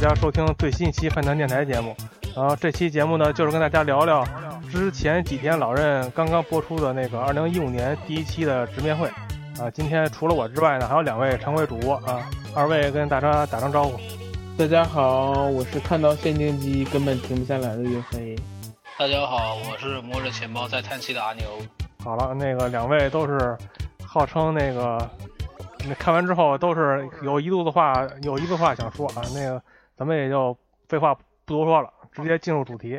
[0.00, 1.94] 家收听最新一期饭堂电台节目。
[2.34, 4.26] 然后这期节目呢，就是跟大家聊聊
[4.70, 9.08] 之前几天老任刚刚播出的那个二零一五年第一期的直面会。
[9.60, 14.00] 啊，今天除了我之外呢，还有两位常规主播啊，二位跟大家打声招呼。
[14.56, 18.34] 大家好，我是看到限定机根本停不下来的岳飞。
[18.98, 21.44] 大家好，我是摸着钱包在叹气的阿牛。
[22.02, 23.54] 好了，那个两位都是
[24.02, 25.10] 号称那个，
[25.86, 29.20] 那看完之后都是有一肚子话，有一肚子话想说啊。
[29.34, 29.60] 那个
[30.00, 30.56] 咱们也就
[30.88, 32.98] 废话不多说了，直接进入主题。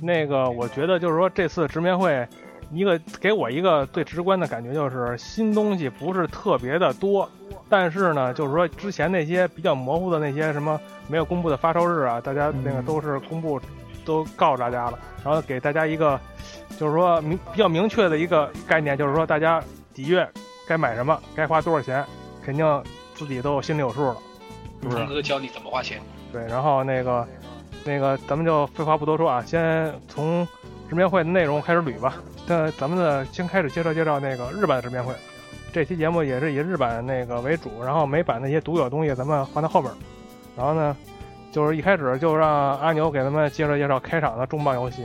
[0.00, 2.26] 那个我觉得就是说这次直面会，
[2.72, 7.28] 一个给我一个最直观的感觉就是新东西不是特别的多，
[7.68, 13.60] 但是呢，就是说之前那些比较模糊的那些什么没有公布的发售日啊，大家那个都是公布
[14.06, 16.18] 都告诉大家了，然后给大家一个
[16.78, 20.26] 就是说明比较明确的一个概念，就是说大家几月
[20.66, 22.02] 该买什么，该花多少钱，
[22.42, 22.82] 肯定
[23.14, 24.16] 自己都有心里有数了，
[24.80, 25.08] 是不是峰？
[25.08, 26.00] 哥教你怎么花钱。
[26.32, 27.26] 对，然后那个
[27.84, 30.46] 那个咱们就废话不多说啊，先从
[30.88, 32.14] 直面会的内容开始捋吧。
[32.46, 35.14] 那咱们呢，先开始介绍介绍那个日版的直面会。
[35.72, 39.92] 这期节目也是以日版那个为主，然后美版那些独有的东西咱们放在后边。
[40.56, 40.96] 然后呢，
[41.52, 45.04] 就是一开始就让阿牛给咱们介绍介绍开场的重磅游戏。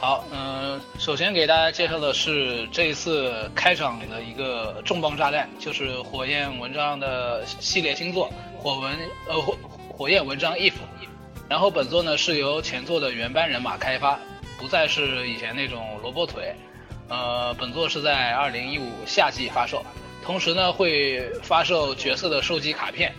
[0.00, 8.94] 好，嗯、首先给大家介绍的是这一次开场的一个重磅炸弹，就是火焰文章的系列新作《火文》
[9.28, 9.58] 呃火
[9.90, 10.72] 火焰文章 if。
[11.50, 14.18] 然后本作呢是由前作的原班人马开发，
[14.58, 16.54] 不再是以前那种萝卜腿。
[17.10, 19.84] 呃，本作是在二零一五夏季发售，
[20.24, 23.12] 同时呢会发售角色的收集卡片，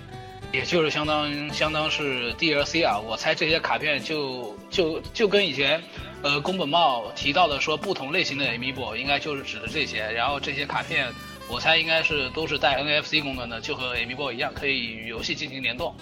[0.51, 2.97] 也就是相当相当是 DLC 啊。
[2.97, 5.79] 我猜这些卡片就就就跟以前
[6.23, 11.11] 呃宫本茂提到的说不同类型的 Amiibo 应该就是指的这些，然后这些卡片
[11.49, 15.95] 我猜应该是都是带 NFC 功能的，就和 Amiibo 一样，可以与游戏进行联动。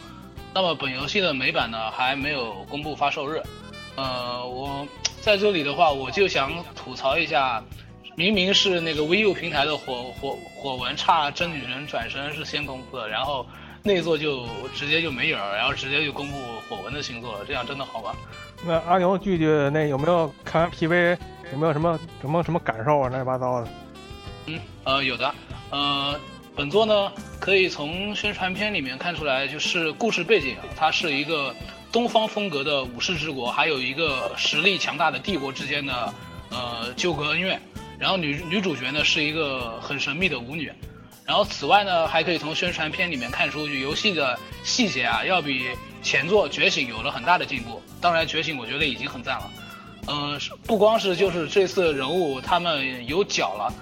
[0.54, 3.42] 那么本游戏的美版呢还没有公布发售日，
[3.96, 4.88] 呃，我
[5.22, 7.64] 在这里的话我就想吐槽一下，
[8.16, 13.46] 明明是那个 VU 平台的火火火纹差真女神转身是先公布的，然后
[13.84, 16.38] 内作就直接就没影儿，然后直接就公布
[16.68, 18.16] 火纹的星座了，这样真的好吗？
[18.66, 21.18] 那阿牛具体那有没有看完 PV？
[21.52, 23.10] 有没有什么什么什么感受啊？
[23.10, 23.68] 乱七八糟的。
[24.46, 25.34] 嗯，呃，有的，
[25.72, 26.20] 呃，
[26.56, 31.56] 本作呢，可以从宣传片里面看出来，就是故事背景，它是一个
[31.92, 36.14] 东方风格的武士之国，还有一个实力强大的帝国之间的
[36.52, 37.60] 呃纠葛恩怨。
[37.98, 40.72] 然后女女主角呢是一个很神秘的舞女。
[41.26, 45.70] 然后此外呢，还可以从宣传片里面看出游戏的细节啊，要比
[46.02, 47.82] 前作《觉醒》有了很大的进步。
[48.00, 49.52] 当然，《觉醒》我觉得已经很赞了。
[50.08, 53.74] 呃，是不光是就是这次人物他们有脚了。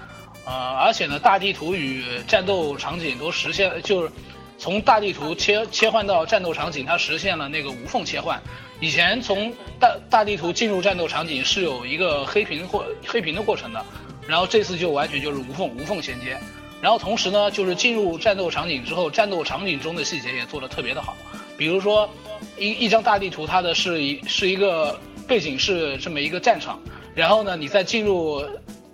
[0.45, 4.11] 呃，而且呢，大地图与战斗场景都实现，就是
[4.57, 8.41] 从大地图切切换到战斗场景，它实现了那个无缝切换。
[8.79, 13.85] 以前从大大地图进入战斗场景是有一个黑屏或黑屏的过程的，
[14.27, 16.37] 然后这次就完全就是无缝无缝衔接。
[16.79, 21.17] 然后同时呢，就是进入战斗场景之后，战斗场景中的细节也做得特别的好，
[21.57, 22.09] 比如说
[22.57, 26.79] 一一张大地图，它的是一是一个背景是这么一个战场，
[27.15, 28.43] 然后呢，你在进入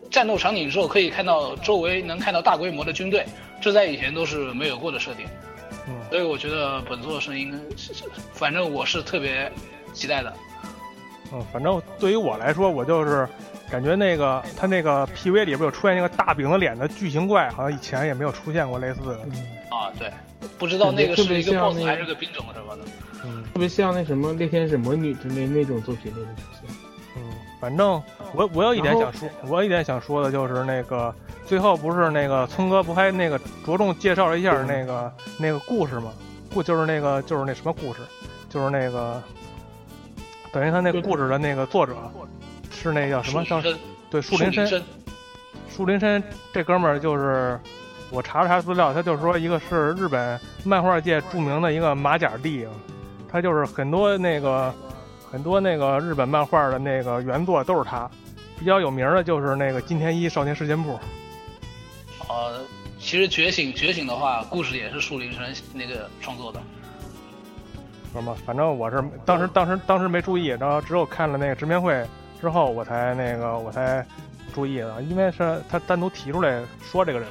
[0.09, 3.25] 战斗场景之后，可以看到周围能看到大规模的军队，
[3.61, 5.25] 这在以前都是没有过的设定。
[5.85, 9.51] 嗯所以我觉得本作是应该，是是反正我是特别
[9.93, 10.33] 期待的。
[11.33, 13.27] 嗯，反正对于我来说，我就是
[13.73, 19.13] 感觉那个他那个 PV 里边有出现那个大饼子脸的巨型怪，好像以前也没有出现过类似的。
[19.71, 20.13] 啊，对，
[20.59, 22.83] 不知道那个是一个 BOSS 那个还是个兵种什么的。
[23.25, 26.69] 嗯，特别像那什么猎天使魔女之类那种作品里的出现。
[27.17, 27.23] 嗯，
[27.59, 27.99] 反正
[28.35, 31.11] 我我有一点想说，我有一点想说的就是那个
[31.47, 36.13] 最后不是那个聪哥不还那个着重介绍了一下那个那个故事吗？
[36.53, 38.01] 故就是那个就是那什么故事，
[38.51, 39.19] 就是那个
[40.51, 41.95] 等于他那个故事的那个作者
[42.73, 43.61] 是那叫什么叫
[44.09, 44.83] 对树林深
[45.69, 46.21] 树林深
[46.51, 47.59] 这哥们儿就是
[48.09, 52.67] 我查了查资料，他就是说一个是日本漫画界著名的一个马甲帝，
[53.31, 54.73] 他就是很多那个
[55.31, 58.09] 很多那个日本漫画的那个原作都是他，
[58.59, 60.99] 比较有名的就是那个金田一少年事件簿，
[62.27, 62.59] 呃，
[62.99, 65.41] 其实觉醒觉醒的话，故事也是树林深
[65.73, 66.61] 那个创作的。
[68.13, 68.35] 什么？
[68.45, 72.05] 反正我是当时当时当时没注意，然后只有看了那个直面会
[72.43, 74.05] 之后，我才那个我才
[74.53, 77.29] 注意的，因为是他单独提出来说这个人。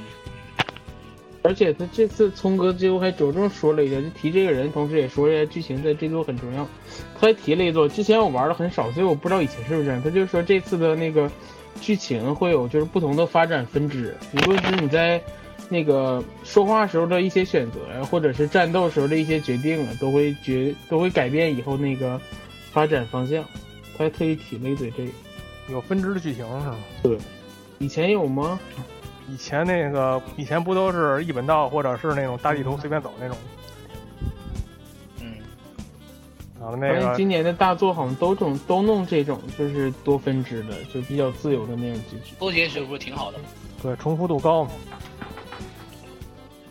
[1.43, 6.67] 而且他这次聪哥最后还着重说了一下，就提这个人，同时也说一下剧情在这座很重要。
[7.21, 10.03] 他还提了一座，之前我玩的很少，所以我不知道以前是不是这样。
[10.03, 11.31] 他就说这次的那个
[11.79, 15.21] 剧情会有就是不同的发展分支，无论是你在
[15.69, 22.19] 那个说话时候的一些选择呀，或者是战斗时候的一些决定啊，都会决都会改变以后那个
[22.71, 23.45] 发展方向。
[24.03, 25.13] 还特意提了一嘴这个。
[25.69, 26.77] 有分支的剧情是吗？
[27.03, 27.17] 对，
[27.79, 28.59] 以前有吗？
[29.29, 33.37] 以前那个以前不都是一本道或者是那种大地图随便走那种？
[35.21, 35.37] 嗯，
[36.61, 42.35] 然后那个今年的大作好像都种都弄这种，就是多分支的，就比较自由的那种结局。
[42.41, 43.45] 多结局不是挺好的吗？
[43.81, 44.73] 对重复度高嘛，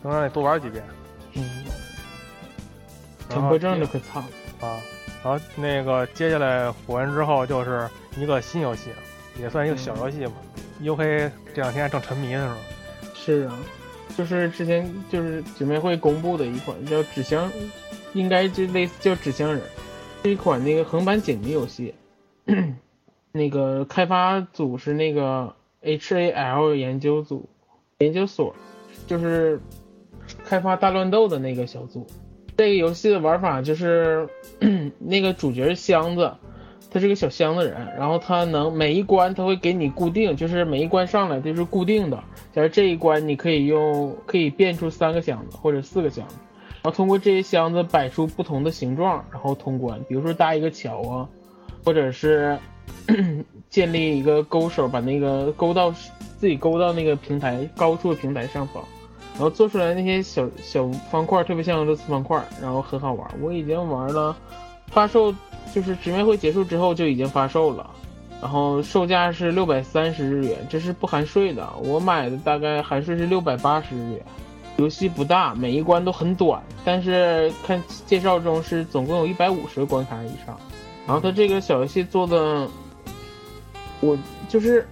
[0.02, 0.84] 能让你多玩几遍
[1.32, 1.64] 嗯，
[3.30, 4.22] 强迫症的可惨。
[4.60, 4.78] 啊。
[5.24, 8.90] 然后那个接下来火完之后就是一个新游戏，
[9.40, 10.32] 也算一个小游戏嘛。
[10.80, 12.56] U K 这两天正沉迷呢
[13.14, 13.50] 是吧？
[13.50, 13.58] 是啊，
[14.16, 17.48] 就是之前就是姐妹会公布的一款叫《纸箱》，
[18.14, 19.60] 应该就类似叫《纸箱人》，
[20.24, 21.94] 是一款那个横版解谜游戏。
[23.30, 27.48] 那个开发组是那个 H A L 研究组
[27.98, 28.54] 研究所，
[29.06, 29.60] 就是
[30.44, 32.06] 开发大乱斗的那个小组。
[32.56, 34.28] 这个游戏的玩法就是
[35.00, 36.32] 那个主角是箱子，
[36.90, 42.22] 他是个小箱子人，然后他能每一关他会给你固定，就是每一关上来就是固定的。
[42.52, 46.36] 假如这一关你可以用可以变出三个箱子或者四个箱子，
[46.68, 49.98] 然后通过这些箱子摆出不同的形状，然后通关。
[50.08, 51.28] 比如说搭一个桥啊，
[51.84, 52.56] 或者是
[53.70, 58.84] 建立一个勾手，把那个勾到自己勾到那个平台高处的平台上方。
[59.32, 63.30] 然后做出来那些小小方块，特别像俄罗斯方块，然后很好玩。
[63.40, 64.36] 我已经玩了，
[64.88, 65.34] 发售
[65.74, 67.90] 就是直面会结束之后就已经发售了，
[68.40, 71.68] 然后售价是六百三十日元，这是不含税的。
[71.82, 74.22] 我买的大概含税是六百八十日元。
[74.78, 80.58] 游戏不大，每一关都很短，但是看介绍中是总共有一百五十个关卡以上。
[81.06, 82.66] 然后它这个小游戏做的，
[84.00, 84.16] 我
[84.48, 84.88] 就是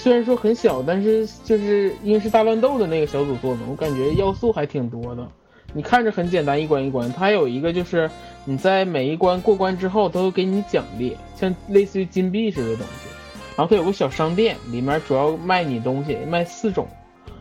[0.00, 5.26] 虽然说很小，但是就是因为是大乱斗的那个小组做的，我感觉要素还挺多的。
[5.72, 8.08] 你看着很简单，一关一关，它有一个就是
[8.44, 13.08] 你在每一关过关之后都会给你奖励，像类似于金币似的东西。
[13.56, 16.86] 然后它有个小商店，里面主要卖你东西，卖四种，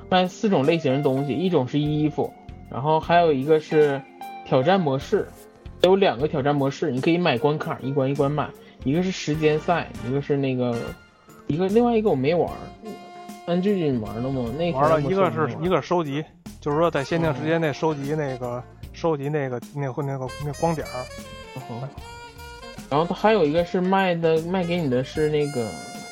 [0.10, 2.34] 卖四种类型的东西，一种是衣服，
[2.72, 4.02] 然后还有一个是
[4.46, 5.28] 挑战模式，
[5.84, 8.50] 有两个挑战模式，你可以买关卡，一关一关买，
[8.84, 10.76] 一个是时间赛，一个是那个，
[11.48, 12.50] 一个另外一个我没玩。
[13.46, 14.52] 安俊俊玩了吗？
[14.58, 16.24] 那玩了一个是是一个收集，
[16.60, 18.62] 就是说在限定时间内收集那个
[18.92, 20.94] 收集那个那个那个那个光点儿。
[21.70, 21.88] 哦
[22.90, 25.70] 然后它还有一个是卖的卖给你的是那个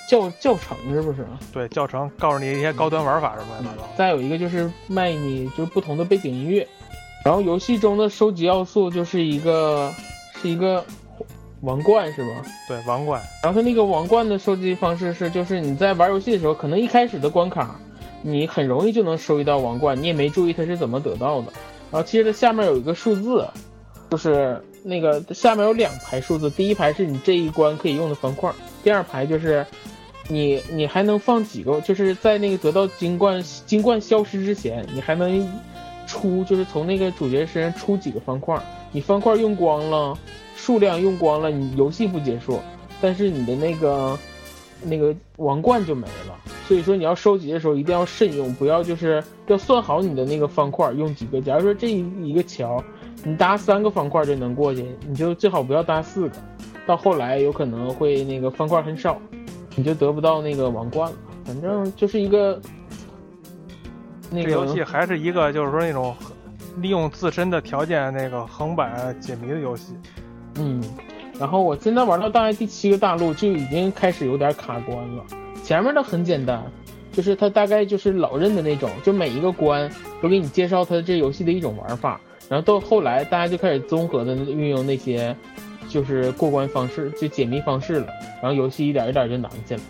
[0.10, 1.25] 教教程是不是？
[1.54, 3.82] 对，教程告诉你一些高端玩法什么的。
[3.98, 6.68] 再有一个就是卖你就是不同的背景音乐，
[7.24, 9.89] 然后游戏中的收集要素就是一个
[10.42, 10.84] 是一个
[11.65, 12.43] 王冠是吗？
[12.67, 13.19] 对，王冠。
[13.41, 17.75] 然后它那个王冠的收集方式是，就是你在玩游戏的时候，可能一开始的关卡
[18.22, 21.48] 你很容易就能收集到王冠，你也没注意它是怎么得到的。
[21.91, 23.48] 然后其实它下面有一个数字，
[24.12, 28.51] 就是那个下面有两排数字，第一排是你这一关可以用的方块，
[28.84, 29.65] 第二排就是
[30.27, 35.51] 你你还能放几个，就是在那个得到金冠金冠消失之前，你还能
[36.05, 38.55] 出，就是从那个主角身上出几个方块，
[38.91, 40.15] 你方块用光了。
[40.65, 42.60] 数量用光了，你游戏不结束，
[43.00, 44.17] 但是你的那个
[44.81, 46.36] 那个王冠就没了。
[46.67, 51.39] 所以说你要收集的时候一定要慎用，不要就是要算好你的那个方块用几个。
[51.39, 52.84] 假如说这一个桥
[53.24, 56.36] 你搭三个方块就能过去，你就最好不要搭四个，
[56.88, 59.22] 到后来有可能会那个方块很少，
[59.75, 61.17] 你就得不到那个王冠了。
[61.45, 62.60] 反正就是一个
[64.31, 66.15] 那个这游戏还是一个就是说那种
[66.77, 69.93] 利用自身的条件那个横版解谜的游戏。
[70.58, 70.84] 嗯，
[71.40, 75.24] 然后我现在玩到大概第七个大陆就已经开始有点卡关了，
[75.64, 76.64] 前面的很简单，
[77.12, 79.90] 就是它大概就是老任的那种，就每一个关
[80.22, 82.20] 都给你介绍它这游戏的一种玩法，
[82.50, 85.36] 然后到后来大家就开始综合的运用那些
[85.90, 88.08] 就是过关方式，就解谜方式了，
[88.42, 89.82] 然后游戏一点一点就难起来，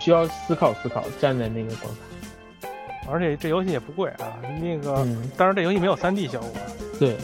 [0.00, 2.00] 需要思考思考，站在那个关卡。
[3.10, 5.30] 而且这游戏也不贵啊，那个，嗯。
[5.34, 6.50] 但是这游戏没有三 D 效果。
[6.98, 7.16] 对，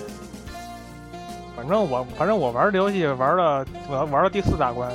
[1.56, 4.90] 反正我反正我玩这游戏玩了，我要玩到第四大关，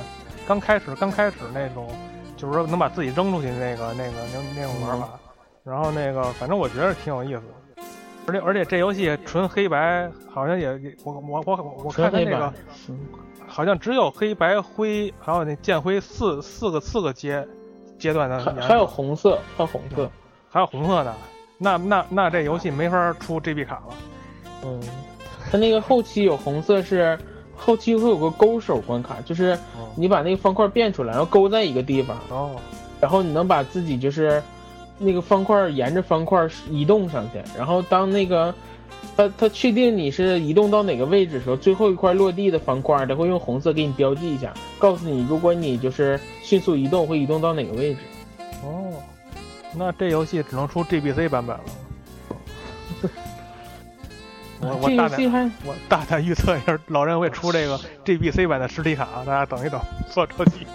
[0.46, 1.88] 刚开始刚开始那种，
[2.36, 5.08] 就是说能把自己扔出去那个那个那那种玩法，
[5.64, 7.82] 然后那个反正我觉得挺有意思的，
[8.26, 12.52] 而且而且这游戏纯黑白，好像也也我我我我看那个，
[12.88, 12.98] 嗯
[13.46, 17.44] 好像只有黑白灰，还有那剑灰四四个四个阶
[17.98, 20.08] 阶段的颜色，还还有红色，还有红色，
[20.48, 21.12] 还有红色的，
[21.58, 23.94] 那那那这游戏没法出 GB 卡了。
[24.64, 24.80] 嗯，
[25.50, 27.18] 它那个后期有红色是
[27.56, 29.58] 后期会有个勾手关卡，就是
[29.96, 32.56] 你把那个方块变出来，然后勾在一个地方，哦，
[33.00, 34.42] 然后你能把自己就是
[34.98, 38.54] 那个方块沿着方块移动上去，然后当那个
[39.16, 48.00] 它它确定你是移动到哪个位置的时候，最后一块落地的方块，它会用红色给你标记一下，告诉你如果你就是迅速移动会移动到哪个位置。
[48.62, 48.92] 哦，
[49.76, 51.64] 那这游戏只能出 GBC 版本了。
[54.60, 59.80] 我我大胆我大胆预测一下，老任会出这个 GBC 版的实体卡，大家等一等，
[60.12, 60.66] 不要着急。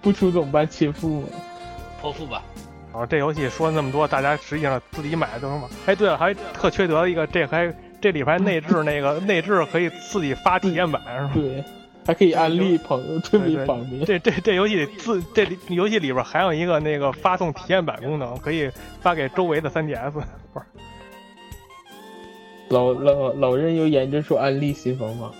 [0.00, 0.68] 不出怎么办？
[0.68, 1.28] 切腹吗？
[2.00, 2.42] 泼妇吧。
[2.92, 5.66] 然后这游戏说了那么多，大家实际上自己买都能买。
[5.86, 11.30] 哎，对了，还特缺德的一个，这还这里边还内置那个内置可以自己发体验版是吧？
[11.34, 11.64] 对，
[12.06, 14.04] 还可以安利朋友，特别对对方便。
[14.04, 20.10] 这这这游戏里自这里游戏里边还有一个那个发送体验版功能，可以发给周围的 3DS。
[20.10, 20.26] 不是，
[22.74, 25.30] 老老老任又研究出安利新方法。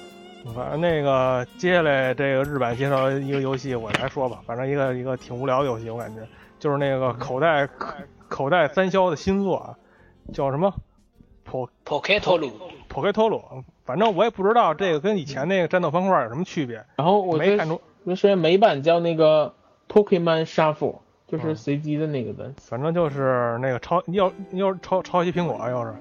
[0.54, 4.40] 反正那个接下来这个日版介绍一个游戏，我来说吧。
[4.46, 6.20] 反正一个一个挺无聊的游戏，我感觉
[6.60, 7.94] 就是那个口袋口
[8.28, 9.74] 口袋三消的新作，啊，
[10.32, 10.72] 叫什么
[11.50, 13.64] Po Poketolu，Poketolo。
[13.84, 17.80] 反正我也不知道这个跟以前那个战斗方块有什么区别，然后我就没看出。
[18.04, 19.54] 那是美版叫那个
[19.88, 22.52] Pokemon Shuffle，就是嗯随机的那个的。
[22.60, 25.92] 反正就是那个抄要要是抄抄袭苹果，要是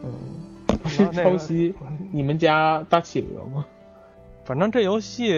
[0.00, 0.06] 是
[1.12, 1.74] 那个抄袭
[2.10, 3.64] 你们家大企鹅吗？
[4.44, 5.32] 反正这游戏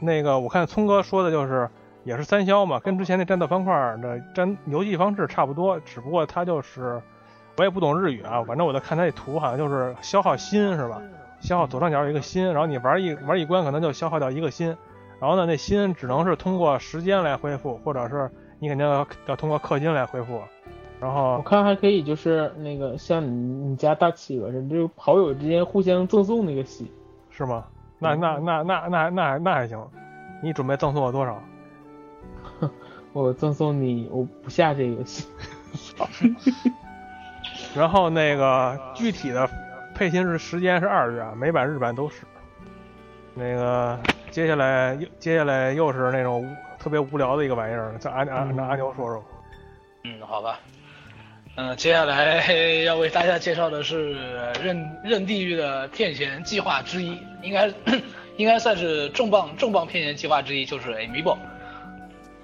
[0.00, 1.68] 那个我看聪哥说的就是
[2.04, 7.00] 也是三消嘛，跟之前那战斗方块的战游戏方式差不多，只不过它就是
[7.56, 11.02] 我也不懂日语啊，反正我在看它那图好像就是消耗心是吧？
[11.40, 14.74] 消耗左上角有一个心，然后你玩一玩一关可能就消耗掉一个心，
[15.20, 20.40] 然后呢那心只能是通过时间来恢复，或者是你肯定要要通过氪金来恢复，
[21.00, 23.28] 然后我看还可以，就是那个像你
[23.68, 26.90] 你家大企鹅似的，就好友之间互相赠送那个戏。
[27.30, 27.64] 是吗？
[27.98, 29.78] 那那那那那那还那还行，
[30.42, 31.42] 你准备赠送我多少？
[33.12, 35.26] 我赠送你，我不下这个游戏。
[37.74, 39.48] 然后那个具体的
[39.94, 42.24] 配信日时间是二月，啊，美版日版都是。
[43.34, 43.98] 那个
[44.30, 46.46] 接下来又接下来又是那种
[46.78, 49.22] 特别无聊的一个玩意儿，叫阿阿让阿牛说说。
[50.04, 50.58] 嗯，好吧。
[51.56, 52.52] 嗯、接下来
[52.84, 54.12] 要为大家介绍的是
[54.62, 57.72] 任任地狱的骗钱计划之一，应该
[58.36, 61.38] 应该算是重磅重磅骗钱计划之一，就是 Amiibo。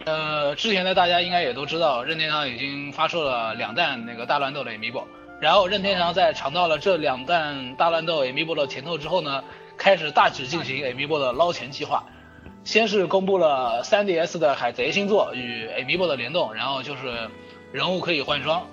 [0.06, 5.04] 呃，之前的大家应该也都知道，任天堂已经发售了两弹那个大乱斗的 Amiibo，
[5.38, 9.44] 然后任天堂在尝到了这两弹大乱斗 Amiibo 的甜头之后呢，
[9.76, 12.02] 开始大举进行 Amiibo 的捞钱计划。
[12.64, 17.02] 先是公布了 3DS 的海贼星座与 Amiibo 的联动，然后就是
[17.72, 18.66] 人物可以换装。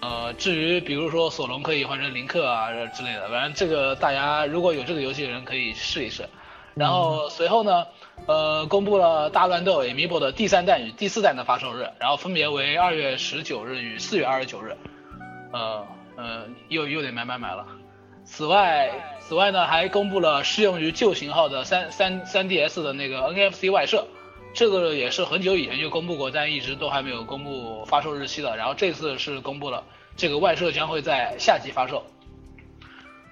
[0.00, 6.28] 呃，至于比如说索隆可以换成林克啊之类的，反正这个大家如果有这个游戏的人可以试一试。
[6.74, 7.86] 然后随后呢，
[8.26, 14.76] 呃，公布了大乱斗 Amiibo 的第三弹与第四弹的发售日，然后分别为二月十九日与四月二十九日。
[15.52, 15.84] 呃
[16.16, 17.66] 呃，又又得买买买了。
[18.24, 24.06] 此外，此外呢，还公布了适用于旧型号的三三三 DS 的那个 NFC 外设，
[24.52, 28.56] 这个也是很久以前就公布过，但一直都还没有公布发售日期的。
[28.56, 29.84] 然后这次是公布了，
[30.16, 32.04] 这个外设将会在夏季发售。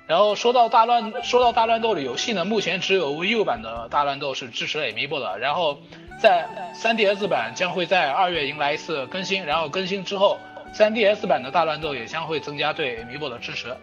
[0.06, 5.78] 然后说到大乱说到大乱斗的游戏呢，目前只有 VU 版的大乱斗是支持 Amiibo 的，然后
[6.18, 10.38] 在 3DS 版将会在二月迎来一次更新，然后更新之后
[10.72, 13.76] ，3DS 版的大乱斗也将会增加对 Amiibo 的支持。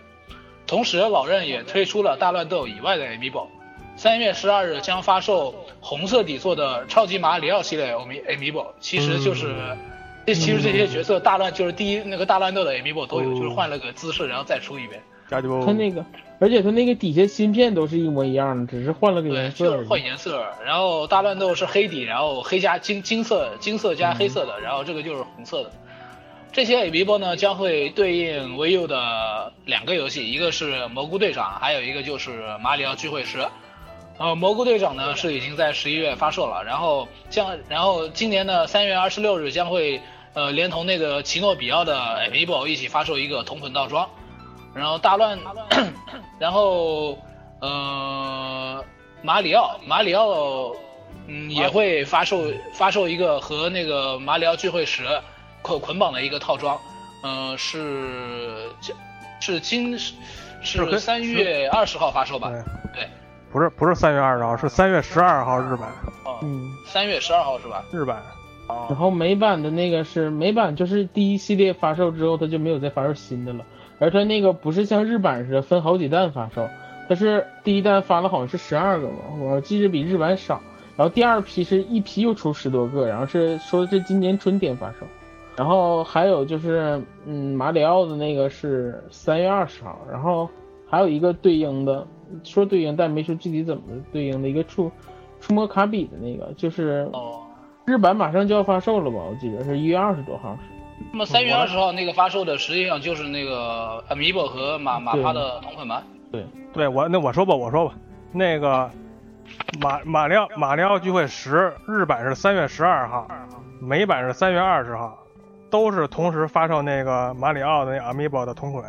[0.65, 3.47] 同时，老任也推出了大乱斗以外的 Amiibo。
[3.95, 9.55] 三月十二日将发售红色底座的超级马里奥系列 Ami- Amiibo，其实就是，
[10.25, 15.01] 这其实这些角色大乱就是第一那个大乱斗的 Amiibo 都有，就是换了个姿势然后再出一遍。
[15.27, 16.05] 加就它那个，
[16.39, 20.45] 而且他那个底下芯片都是一模一样的，只是换了个，颜色换颜色。
[20.63, 25.71] 然后大乱斗是黑底，然后黑加金金色金色加黑色的，然后这个就是红色的。
[26.51, 33.39] 这些 Amiibo 呢将会对应 VU 的两个游戏，一个是蘑菇队长，还有一个就是马里奥聚会时。
[34.17, 40.01] 呃，蘑菇队长呢是已经在十一月发售了，然后将然后今年的三月二十六日将会
[40.33, 41.97] 呃连同那个奇诺比奥的
[42.29, 44.09] Amiibo 一起发售一个同捆套装。
[44.73, 45.39] 然后大乱，
[46.37, 47.17] 然后
[47.61, 48.83] 呃
[49.21, 50.75] 马里奥马里奥
[51.27, 52.43] 嗯也会发售
[52.73, 55.03] 发售一个和那个马里奥聚会时
[55.61, 56.77] 捆捆绑的一个套装，
[57.23, 58.69] 呃是
[59.39, 60.13] 是今是
[60.61, 62.49] 是三月二十号发售吧？
[62.49, 62.61] 对
[62.93, 63.09] 对，
[63.55, 65.87] 不是不是三月二十号，是三月十二号日版
[66.25, 67.85] 哦，嗯，三月十二号是吧？
[67.89, 68.17] 日版。
[68.67, 73.63] 哦然后美版的那个是美版，就是第一系列发售之后，它就没有再发售新的了。
[73.97, 76.67] 而它那个不是像日版似的分好几弹发售，
[77.07, 80.59] 它是第一弹发了好像是十二个嘛，我记着比日版少。
[80.97, 85.07] 然后第二批是一批又出十多个，然后是说是今年春天发售。
[85.55, 90.49] 然后还有就是，嗯，马里奥的那个是三月二十号，然后
[90.87, 92.05] 还有一个对应的，
[92.43, 94.91] 说对应但没说具体怎么对应的一个触
[95.39, 97.41] 触摸卡比的那个，就是哦，
[97.85, 99.17] 日版马上就要发售了吧？
[99.17, 100.57] 我记得是一月二十多号。
[101.11, 106.03] 那么三月二十号那个发售的实际上就是那个 Amiibo 和马马帕的同款版。
[106.31, 107.93] 对对我那我说吧，我说吧，
[108.31, 108.89] 那个
[109.81, 113.27] 马马里奥马里奥聚会十日版是三月十二号，
[113.81, 115.17] 美版是三月二十号，
[115.69, 118.83] 都是同时发售那个马里奥的那 Amiibo 的同捆。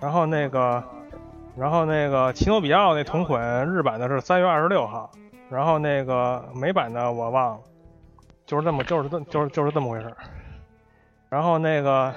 [0.00, 0.84] 然后那个，
[1.56, 5.10] 然后那个奇诺比奥那同捆日版的是三月二十六号，
[5.50, 7.60] 然后那个美版的我忘了，
[8.46, 10.16] 就是这么就是这就是就是这么回事儿。
[11.28, 12.14] 然后那个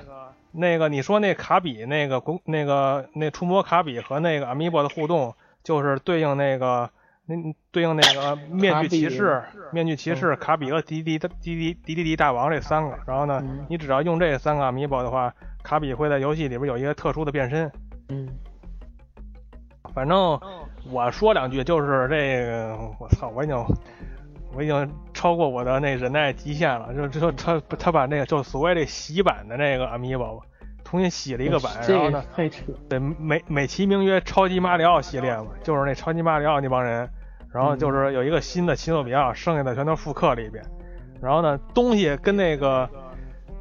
[0.52, 5.34] 那个你说那卡比那个公那个那触摸卡比和那个 Amiibo 的互动，
[5.64, 6.90] 就是对应那个
[7.26, 7.36] 那
[7.72, 12.98] 对应那个面具骑士、面具骑士、卡比和迪迪的迪迪迪迪迪大王这三个。
[13.08, 17.72] 然后呢嗯，你只要用这三个 Amiibo 的话，卡比会在游戏里边有一个特殊的变身。
[18.10, 18.28] 嗯，
[19.94, 20.40] 反正
[20.90, 23.56] 我说两句，就是这个，我操，我已经
[24.54, 26.94] 我已经超过我的那忍耐极限了。
[26.94, 30.42] 就就他他把那个就所谓这洗版的那个 Amiibo
[30.84, 32.64] 重新洗了一个版，然后呢，太扯。
[32.90, 37.10] 对美美其名曰超级马里奥系列嘛，就是那超级马里奥那帮人，
[37.54, 40.62] 然后就是有一个新的奇诺比奥，剩下的全都复刻了一遍。
[41.22, 42.90] 然后呢，东西跟那个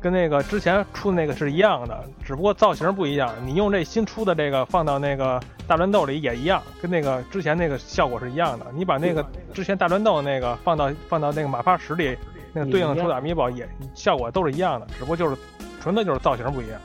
[0.01, 3.33] 跟那个之前出的那个是一样的，只不过造型不一样。
[3.45, 8.67] 你用这新出的这个放到那个大乱斗里也一样，跟那个之前那个效果是一样的。
[8.75, 12.17] 你把那个之前大乱斗那个放到放到那个马发石里，
[12.53, 15.37] 那个对应出的 Amiibo 也效果都是一样的，只不过就是
[15.81, 16.81] 纯粹就是造型不一样，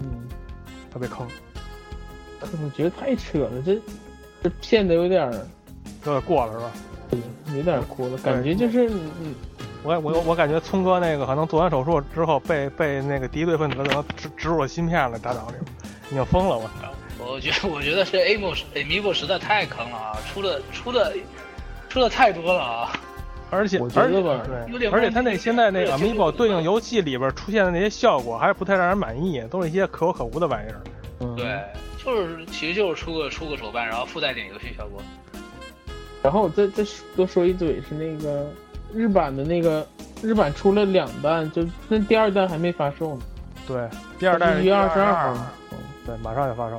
[0.00, 0.26] 嗯，
[0.92, 1.26] 特别坑，
[2.40, 3.78] 我觉得太扯了，这
[4.42, 5.32] 这骗的有点儿
[6.04, 6.72] 有点过了是吧？
[7.54, 9.34] 有点过了，感觉就是嗯，
[9.86, 15.54] 我我我感觉聪哥那个可能做完手术之后被被那个敌对分子可能植植入了芯片了，大脑里
[16.10, 16.92] 已经疯了，我操！
[17.24, 21.14] 我觉得我觉得这 Amo Amiibo 实在太坑了啊，出的出的
[21.88, 22.92] 出的太多了啊。
[23.48, 30.80] 而且我觉而且得吧有点对，而且他那现在那个 Amiibo 对应游戏里边出现的那些效果还是不太让人满意，都是一些可有可无的玩意儿。
[31.20, 31.62] 嗯对，
[32.04, 35.00] 就是其实就是出个出个手办，然后附带点游戏效果。
[36.22, 38.50] 然后我再再多说一嘴是那个
[38.94, 39.86] 日版的那个
[40.22, 43.22] 日版出了两弹，就那第二弹还没发售呢，
[43.66, 46.76] 对，第二弹是一月二十二号号，，嗯对，马上要发售。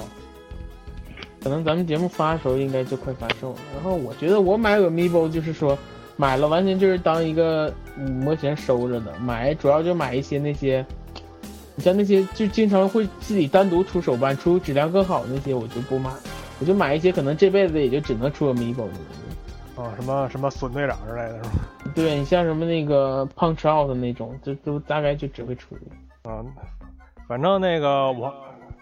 [1.44, 3.60] 可能咱们节目发的时候应该就快发售了。
[3.74, 5.78] 然后我觉得我买 Amiibo 就是说
[6.18, 10.86] 买了完全就是当一个嗯模型收着的，买主要就买一些那些，
[11.76, 16.10] 你像那些就经常会自己单独出手办、出质量更好的那些我就不买，
[16.60, 19.82] 我就买一些可能这辈子也就只能出 Amiibo 的。
[19.82, 21.50] 啊，什么什么损队长之类的，是吧？
[22.04, 26.32] 对你像什么那个 Punch Out 的那种，就都大概就只会出这个。
[26.32, 26.46] 啊，
[27.28, 28.34] 反正那个我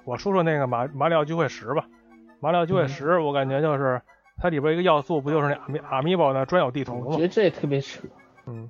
[0.04, 1.86] 我说说那个马马里奥聚会十吧。
[2.42, 4.02] 马里奥聚会十，我感觉就是
[4.38, 7.22] 它里边一个要素不就是那阿米阿米宝的专有地图吗我觉？
[7.22, 8.02] 得这也特别扯。
[8.48, 8.70] 嗯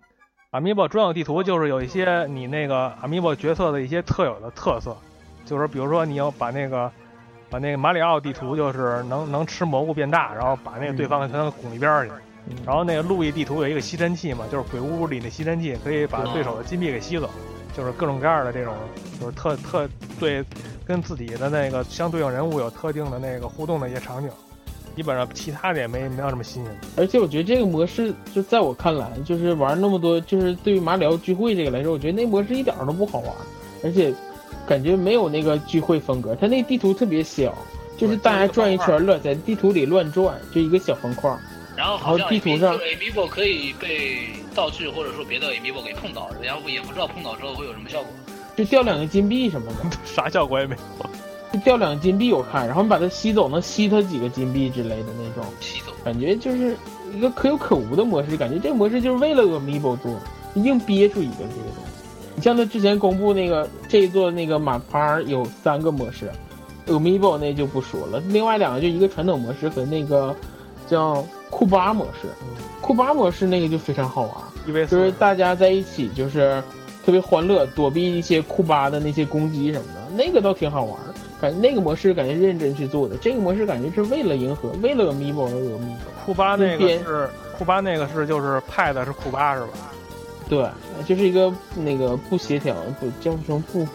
[0.52, 4.96] ，Amiibo 专有地图就是有一些你那个 Amiibo 角色的一些特有的特色，
[5.44, 6.90] 就是比如说你要把那个
[7.50, 12.14] 把那个马里奥地图就是能能吃蘑菇变大，然后把那个对方全都拱一边儿去。
[12.50, 17.30] 嗯然后那个路易地图有一个吸尘器嘛，就是鬼屋里那吸尘器可以把对手的金币给吸走，
[17.76, 18.74] 就是各种各样的这种
[19.20, 20.44] 就是特特对
[20.86, 24.30] 跟自己的那个相对应人物有特定的那个互动的一些场景。
[24.96, 26.80] 基本上其他的也没没有什么新鲜的。
[26.96, 33.30] 而且我觉得这个模式，就在我看来，就是玩那么多，就是对于马里奥聚会这个来说，我觉得那模式一点都不好玩，
[33.84, 34.14] 而且
[34.66, 37.54] 感觉没有那个聚会风格，它那地图特别小，
[37.98, 41.30] 就是大家转一圈乱，在地图里乱转，就一个小方块。
[41.76, 48.08] 然后好像然后地图上 Amiibo 可以被道具或者说别的 Amiibo 给碰到，然后也不知道碰到之后会有什么效果。
[48.56, 51.10] 就掉两个金币什么的， 啥效果也没有。
[51.52, 55.92] 就掉两个金币我看，然后你把它吸走，能吸它几个金币之类的那种，吸走。
[56.04, 56.78] 感觉就是
[57.14, 60.20] 一个可有可无的模式，感觉这个模式就是为了 Amiibo 做，
[60.56, 61.92] 硬憋出一个这个东西。
[62.36, 66.30] 你像他之前公布那个这一座那个马趴有三个模式
[66.88, 70.36] ，Amiibo 那就不说了，另外两个就一个传统模式和那个
[70.88, 72.28] 叫库巴模式，
[72.82, 74.32] 库巴模式那个就非常好玩。
[74.68, 76.62] 因为就是，大家在一起就是
[77.06, 81.16] 特别欢乐，躲避一些库巴的那些攻击什么的，那个倒挺好玩儿。
[81.40, 86.26] 感觉那个模式感觉认真去做的，这个模式感觉是为了迎合，为了 Amiibo 而 Amiibo。
[86.26, 89.94] 库巴那个边是库巴那个是就是派的是库巴是吧？
[90.50, 90.68] 对，
[91.06, 93.88] 就是一个那个不协调、不叫什么不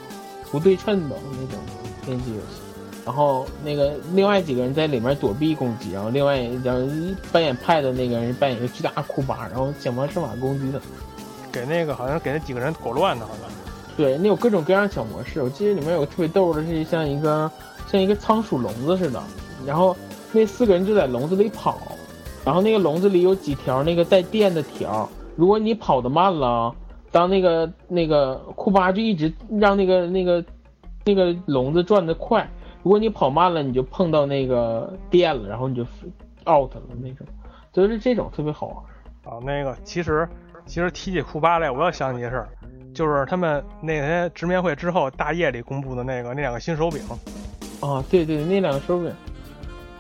[0.51, 1.59] 不对称的那种
[2.07, 2.60] 联机游戏。
[3.05, 6.87] 然后那个另外几个人在里面躲避攻击，然后另外然后
[7.33, 10.79] 扮演派的那个人扮演一个巨大库巴，然后想方设法攻击他。
[11.53, 13.51] 给那个好像给那几个人搞乱的，好像。
[13.97, 15.43] 对，那有各种各样小模式。
[15.43, 17.51] 我记得里面有个特别逗的，是像一个
[17.91, 19.21] 像一个仓鼠笼子似的，
[19.67, 19.97] 然后
[20.33, 21.79] 那四个人就在笼子里跑，
[22.45, 26.73] 然后那个笼子里有几条那个带电的条，如果你跑得慢了，
[27.11, 30.45] 当那个那个库巴就一直让那个那个
[31.05, 32.49] 那个笼子转得快，
[32.83, 35.83] 如果你跑慢了，你就碰到那个电了，然后你就
[36.47, 37.27] out 了那种，
[37.73, 39.35] 就是这种特别好玩。
[39.35, 40.29] 啊，那个其实
[40.65, 42.49] 其实提起库巴来，我要想起一件事儿，
[42.95, 47.03] 就是他们那天直面会之后，大夜里公布的那个那两个新手柄，
[47.81, 49.13] 啊，对对，那两个手柄，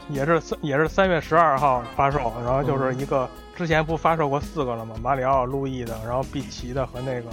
[0.08, 4.96] 也是三也是三月十二号发售，然后就是一个、之前不发售过四个了吗？
[5.02, 7.28] 马里奥、路易的，然后碧奇的和那个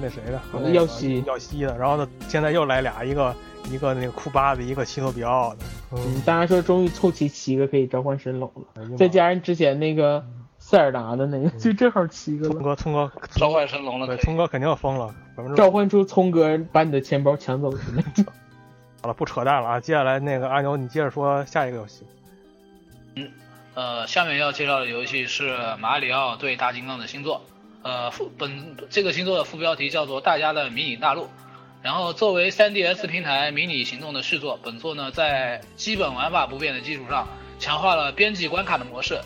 [0.00, 3.34] 那谁的和那个耀西耀西的，然后呢现在又来俩，一个
[3.70, 5.58] 一个那个库巴的，一个奇诺比奥的，
[5.92, 8.62] 嗯嗯，，大家说终于凑齐七个可以召唤神龙了。
[8.74, 10.24] 哎再加上之前那个
[10.58, 12.54] 塞尔达的那个，就正好七个了。
[12.54, 15.14] 聪哥聪哥 召唤神龙了，对聪哥肯定要疯了，
[15.56, 18.24] 召唤出聪哥把你的钱包抢走的那种。
[19.02, 19.80] 好了，不扯淡了啊！
[19.80, 22.04] 接下来那个阿牛，你接着说下一个游戏。
[23.14, 23.30] 嗯
[23.74, 27.42] 呃，下面要介绍的游戏是马里奥对大金刚的新作。
[27.82, 31.22] 呃，副本这个星座的副标题叫做《大家的迷你大陆》。
[31.86, 37.28] 然后作为 3DS 平台迷你行动的续作，本作呢在基本玩法不变的基础上，
[37.60, 39.20] 强化了编辑关卡的模式。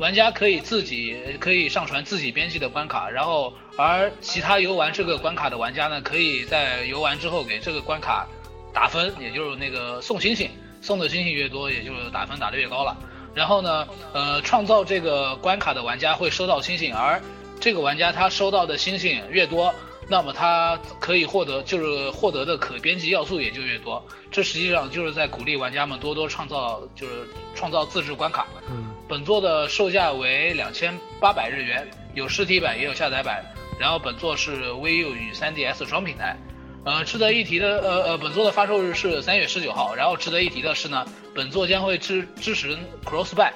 [0.00, 8.26] 玩家可以自己可以上传自己编辑的关卡，然后而其他游玩这个关卡的玩家呢，可以在游玩之后给这个关卡
[8.72, 12.96] 打分，也就是那个送星星，送的星星越多，也就是打分打得越高了。
[13.36, 17.22] 然后呢，呃，创造这个关卡的玩家会收到星星，而
[17.60, 19.72] 这个玩家他收到的星星越多，
[20.08, 24.04] 那么它可以获得就是获得的可编辑要素也就越多。
[24.30, 28.46] 这实际上就是在鼓励玩家们多多创造，就是创造自制关卡。
[28.68, 33.44] 嗯，本作的售价为两千八百日元，有实体版也有下载版。
[33.78, 36.36] 然后本作是 VU 与 3DS 双平台。
[36.84, 39.94] 呃，值得一提的，呃呃，本作的发售日是三月十九号。
[39.94, 43.50] 然后值得一提的是呢，本作将会支支持 Cross Buy，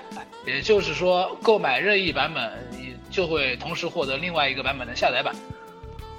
[0.47, 5.35] 也就是说购买任意版本你就会同时获得另外一个版本的下载版。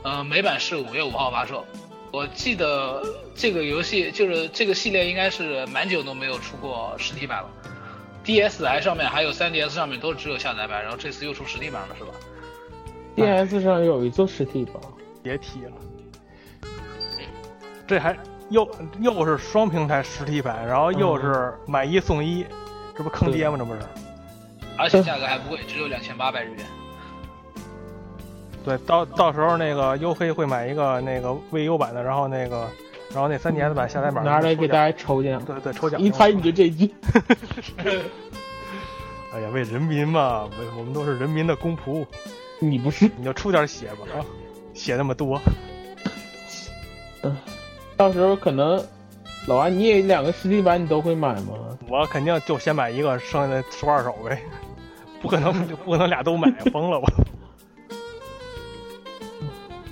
[0.03, 1.65] 呃，美版是五月五号发售。
[2.11, 3.03] 我记得
[3.35, 7.49] 这个游戏就是这个系列应该是蛮久都没有出过实体版了。
[8.25, 12.11] DSi 上面还有 3DS 上面都只有下载版，然后这次又出实体版了，是吧
[13.15, 14.79] ？DS 上有一座实体吧？
[15.21, 15.71] 别提了，
[17.85, 18.17] 这还
[18.49, 22.45] 又又是双平台实体版，然后又是买一送一，
[22.97, 23.57] 这不坑爹吗？
[23.57, 23.81] 这不是？
[24.77, 26.65] 而且价格还不贵，只有两千八百日元。
[28.63, 32.67] 对，到到时候那个优黑会买一个那个 VU 版的，然后那个，
[33.13, 35.43] 然后那 3DS 版下载版拿出来给大家，抽奖。
[35.45, 35.99] 对对抽奖。
[35.99, 36.93] 一猜你就这句。
[39.33, 42.05] 哎呀，为人民嘛，为我们都是人民的公仆，
[42.59, 43.09] 你不是？
[43.15, 44.25] 你就出点血吧啊，
[44.73, 45.39] 血那么多。
[47.21, 47.35] 嗯
[47.95, 48.81] 到时候可能
[49.45, 51.53] 老安你也两个实体版你都会买吗？
[51.89, 54.41] 我肯定就先买一个，剩下的收二手呗，
[55.21, 57.05] 不可能不可能俩都买， 疯了我。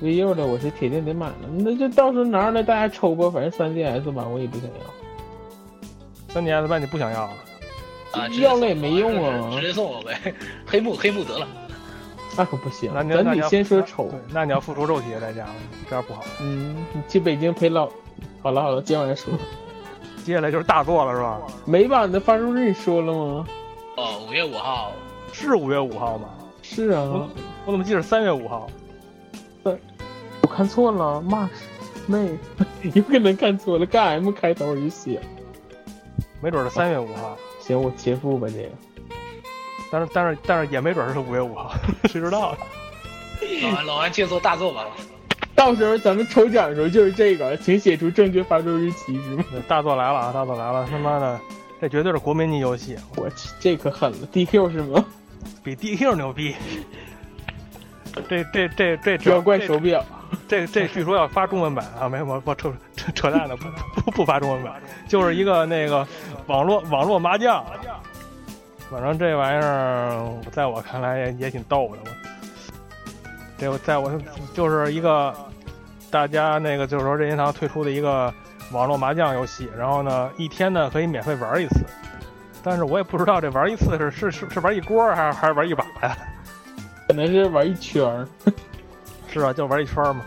[0.01, 6.41] VU 的我是铁定得买了，那就到时候拿出来大家抽吧，反正 3DS 版我也不想要。
[6.41, 7.33] 3DS 版你不想要啊？
[8.11, 10.33] 啊，要了也没用啊直接送我呗，
[10.65, 11.47] 黑幕黑幕得了。
[12.37, 15.55] 那可不行，那你那你要咱得先说丑对。，那你要付出肉体的代价了，
[15.89, 16.23] 这样不好。
[16.39, 17.89] 嗯，你去北京陪老。
[18.43, 19.33] 好了好了，接完说。
[20.23, 21.41] 接下来就是大作了，是吧？
[21.65, 23.45] 美版的发售日你说了吗？
[23.95, 24.91] 哦，五月五号，
[25.33, 26.29] 是五月五号吗？
[26.61, 27.29] 是啊我，
[27.65, 28.67] 我怎么记得三月五号？
[30.41, 31.49] 我看错了，March。
[32.09, 32.37] 妹，
[32.93, 35.19] 有可能看错了，跟 M 开头就写。
[36.41, 38.69] 没准是三月五号，行，我切腹吧这个。
[39.91, 42.57] 但是但是但是也没准是五月五号，谁知道呢？
[43.61, 44.85] 老安老安借做大作吧。
[45.53, 49.43] 到时候咱们抽奖的时候就是这个，请写出正确发售日期是吗？
[49.67, 50.31] 大作来了啊！
[50.31, 50.87] 大作来了！
[50.89, 51.37] 他妈的，
[51.81, 55.03] 这绝对是国民级游戏，我去，这可狠了，DQ 是吗？
[55.61, 56.55] 比 DQ 牛逼。
[58.29, 60.05] 这这这这妖怪手表，
[60.47, 62.07] 这这据说要发中文版啊！
[62.07, 63.65] 没我我扯扯扯淡的，不
[64.01, 64.73] 不不发中文版，
[65.07, 66.07] 就是一个那个
[66.47, 67.63] 网络网络麻将。
[68.89, 72.17] 反正这玩意儿在我看来也也挺逗的嘛。
[73.57, 74.11] 这在我
[74.53, 75.35] 就是一个
[76.09, 78.33] 大家那个就是说任天堂推出的一个
[78.71, 81.81] 网络麻将游戏，然后呢一天呢可以免费玩一次，
[82.63, 86.17] 但是我也不知道这玩一次是是是是玩一锅还是还是玩一把呀？
[87.07, 88.27] 可能是玩一圈儿。
[89.37, 90.23] 是啊，就玩一圈嘛。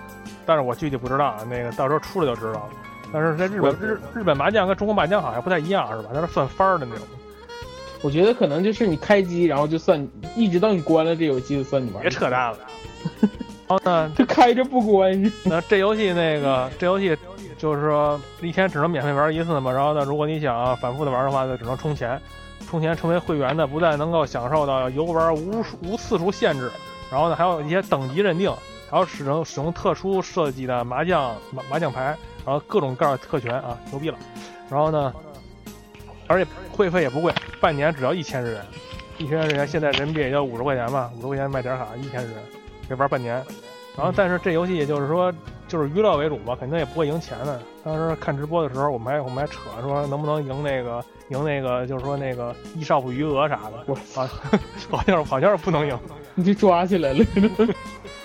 [0.47, 2.71] 但是我具体不知道，那个到时候出来就知道了。
[3.13, 6.11] 但是在日本日日本麻将跟中国麻将好像不太一样，是吧？
[6.15, 7.05] 它是算番儿的那种。
[8.03, 12.01] 我觉得可能就是你开机，然后就算一直到你关了这游戏就算你玩。
[12.01, 12.59] 别扯淡了。
[13.69, 15.33] 然后呢，就开着不关是。
[15.45, 17.17] 那这游戏那个这游戏
[17.59, 19.71] 就是说一天只能免费玩一次嘛。
[19.71, 22.21] 然后呢，如果你想反复的玩的话，就只能充钱。
[22.69, 26.71] 充钱成为会员的，不但能够享受到游玩无数无次数限制，
[27.11, 28.53] 然后呢还有一些等级认定，
[28.91, 34.19] 还有使用使用特殊设计的麻将麻麻将牌，然后各种各样的特权啊，牛逼了。
[34.69, 35.15] 然后呢，
[36.27, 38.67] 而且会费也不贵，半年只要一千日元，
[39.19, 42.39] 一千日元现在人民币也就五十块钱吧，五十块钱买点卡一千日元，
[42.89, 43.35] 可以玩半年。
[43.97, 45.33] 然后但是这游戏也就是说
[45.69, 47.61] 就是娱乐为主吧，肯定也不会赢钱的。
[47.85, 51.05] 当时看直播的时候，我们还我们还扯说能不能赢那个。
[51.31, 54.27] 赢那个就是说那个一少妇余额啥的，我 好
[54.91, 55.97] 好像好像是不能赢，
[56.35, 57.25] 你就抓起来了。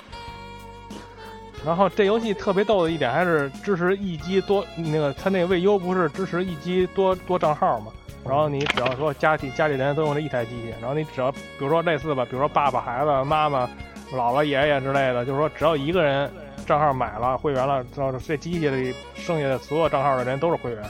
[1.66, 7.92] 然后这游戏特别逗的一点还是支持一机多，那个它那个 VU 不是支持一机多多账号嘛？
[8.24, 13.66] 然后你只要说家里家里人都用这一台机器，然后你只要比如说类似吧，比如说爸爸、孩子、妈妈、
[14.12, 16.32] 姥姥、爷爷之类的，就是说只要一个人
[16.68, 20.84] 账号买了会员了，之后这机器里剩下的所有账号的人都是会员。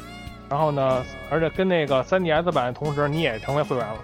[0.49, 3.95] 然后呢，而且跟那个 3DS 版同时，你也成为会员了。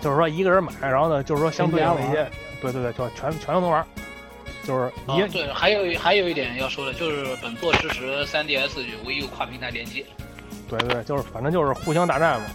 [0.00, 2.26] 就是说一个人买，然后呢，就是说相对应的一些，
[2.60, 3.86] 对对对，就全全都能玩。
[4.66, 10.04] 就是一、啊、对，还有还有一点要说的，就是本作支持 3DS 与 VU 跨平台连接。
[10.68, 12.46] 对对对，就是反正就是互相大战嘛，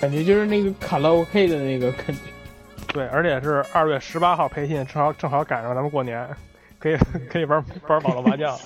[0.00, 2.20] 感觉就是那个卡拉 OK 的那个感觉。
[2.94, 6.26] 对，而且是二月十八号培训，正好正好赶上咱们过年，
[6.78, 6.96] 可以
[7.28, 8.56] 可以玩玩网络麻将。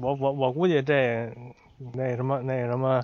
[0.00, 1.32] 我我我估计这
[1.92, 3.02] 那什么那什么，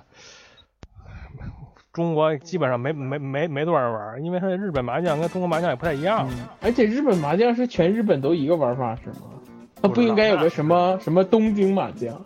[1.93, 6.27] 中国基本上没没没没多少人玩，因为它的日本麻将跟中国麻将也不太一样。
[6.31, 9.27] 嗯、而且日本麻将是全日本都一个玩法是吗？
[9.81, 12.19] 它不应该有个什么什么东京麻将？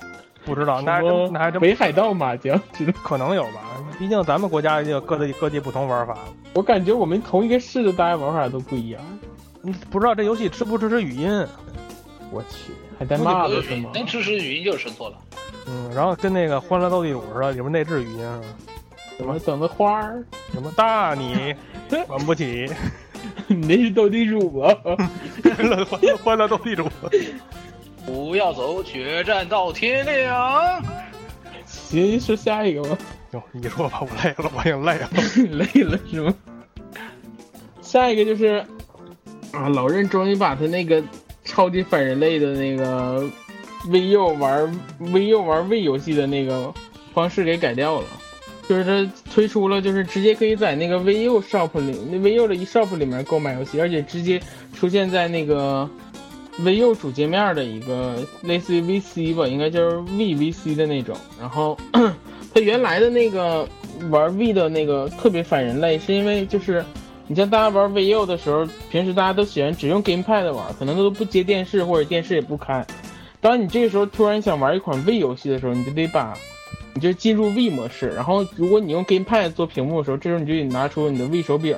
[0.46, 2.62] 不知道，那还真那还真北海道麻将，
[3.04, 3.82] 可能有吧？
[3.98, 6.16] 毕竟咱们国家也有各地各地不同玩法。
[6.54, 9.02] 我感觉我们同一个市的大家玩法都不一样。
[9.64, 11.30] 嗯，不知道这游戏支不支持语音？
[12.32, 12.72] 我去。
[13.00, 13.90] 还带骂的是吗？
[13.94, 15.18] 能支持语音就是神作了。
[15.68, 18.46] 嗯，然后跟那个《欢乐斗地主》似的，里面内置语音是吧？
[19.18, 20.24] 什么等的花儿？
[20.54, 21.54] 什么大你
[22.08, 22.70] 玩不起？
[23.48, 24.76] 你那是斗地主吧？
[25.58, 26.88] 欢乐欢乐斗地主。
[28.06, 30.84] 不要走，决战到天亮。
[31.66, 32.98] 行，说下一个吧。
[33.32, 35.10] 哟，你说吧，我累了，我也累了，
[35.52, 36.34] 累了是吗？
[37.82, 38.64] 下一个就是
[39.52, 41.02] 啊，老任终于把他那个。
[41.48, 43.24] 超级反人类的那个
[43.88, 46.74] VU 玩 VU 玩 V 游戏的那个
[47.14, 48.08] 方式给改掉了，
[48.68, 54.42] 就是它推出了，就是直接可以在那个 VU Shop 里，那 VU 的一 Shop 里面购买游戏，而且直接
[54.74, 55.90] 出现在那个
[56.60, 61.16] VU 主界面的一个类似于 VC 吧，应该就是 VVC 的那种。
[61.40, 61.78] 然后
[62.54, 63.68] 它原来的那个
[64.10, 66.84] 玩 V 的那个特别反人类，是因为就是。
[67.28, 72.86] 你像大家玩 VU 的时候，平时大家都喜欢只用 GamePad 玩，可能都不接电视或者电视也不开。
[73.42, 76.38] 当你这个时候突然想玩一款 V 游戏的时候，你就得把，
[76.96, 78.08] 你就进入 V 模式。
[78.10, 81.78] 然后如果你用 GamePad 做屏幕的时候，这时候你就得拿出你的 V 手柄，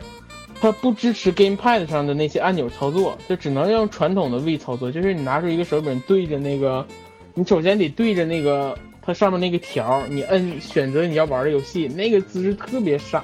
[0.62, 4.90] 它不支持 GamePad 上的那些按钮操作，就只能用传统的 V 操作。
[4.90, 6.88] 就是你拿出一个手柄对着那个，
[7.34, 13.24] 你首先得对着那个它上面那个条，你摁选择你要玩的游戏，那个姿势特别傻。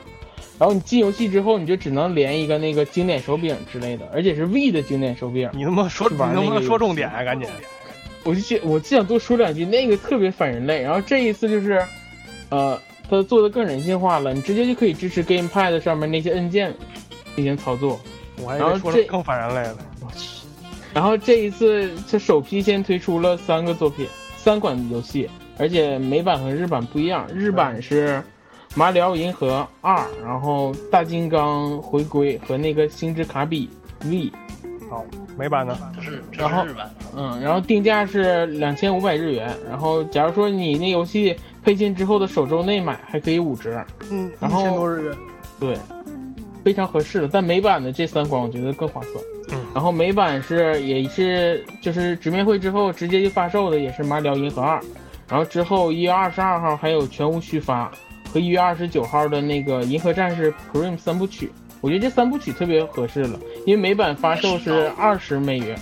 [0.59, 5.49] 然后你进游戏之后，你就只能连一个那个经典手柄之类的，而且是 V 的经典手柄。
[5.51, 7.23] 你他妈说，你能不能说重点啊？
[7.23, 7.49] 赶紧！
[8.23, 10.81] 我就想，我就想多说两句，那个特别反人类。
[10.81, 11.83] 然后这一次就是，
[12.49, 16.73] 呃，它做的更人性化了，你直接就可以支持 GamePad 上面那些按键
[17.35, 17.99] 进行操作。
[18.41, 19.77] 我还说的更反人类了。
[19.99, 20.45] 我去，
[20.93, 24.07] 然后这一次，它首批先推出了三个作品，
[24.37, 27.27] 三款游戏，而且美版和日版不一样。
[27.27, 28.17] 日版是
[28.73, 33.69] 《马里奥银河二》，然后《大金刚回归》和那个《星之卡比
[34.05, 34.09] V》。
[34.93, 35.03] 好，
[35.35, 35.75] 美版的？
[35.95, 39.51] 这是然后是日版，嗯，然后定价是两千五百日元。
[39.67, 43.83] 然后假如说你那游戏配信之后的首周内买，还可以五折。
[44.11, 45.17] 嗯，然后一千多日元。
[45.59, 45.75] 对，
[46.63, 47.27] 非常合适的。
[47.27, 49.15] 但美版的这三款我觉得更划算。
[49.51, 54.79] 嗯然后美版是也是就是直面会之后直接就发售的，也是《马里奥银河二》。
[55.27, 57.91] 然后之后一月二十二号还有全屋续发
[58.31, 61.51] 和一月二十九号的那个《银河战士 Prime 三部曲》，
[61.83, 65.77] 我觉得这三部曲特别合适了，因为美版发售是二十美元，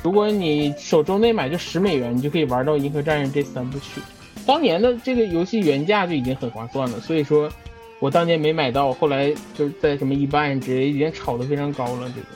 [0.00, 4.00] 如果你首周内买就十美元，你就可以玩到《银河战士》这三部曲。
[4.46, 7.50] 当年的这个游戏原价就已经很划算了，所以说
[7.98, 12.08] 我当年没买到，后来就是在什么一半之类已经炒得非常高了。
[12.14, 12.26] 这个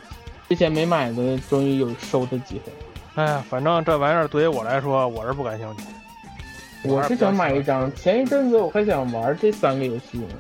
[0.49, 2.73] 之前没买的，终于有收的机会。
[3.14, 6.90] 哎呀，反正这玩意儿对于我来说，我是不感兴趣。
[6.90, 10.35] 我是想买一张，前一阵子我还想玩这三个游戏呢，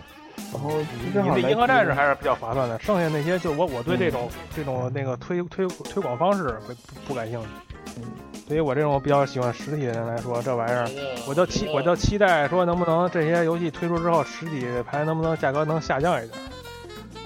[0.52, 7.48] 然后你这银河战士还是比较划算的，剩下那些就我我对这种、这种那个推推推广方式不不不感兴趣。
[7.96, 8.02] 嗯
[8.48, 10.88] 对于我这种比较喜欢实体的人来说，这玩意儿
[11.26, 16.38] 我就期我就期待说能不能这些游戏推出之后，实体盘能不能价格能下降一点。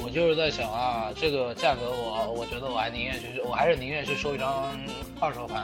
[0.02, 4.66] 我就是在想啊，这个价格我我觉得我还宁愿去，我还是宁愿去收一张
[5.20, 5.62] 二手盘，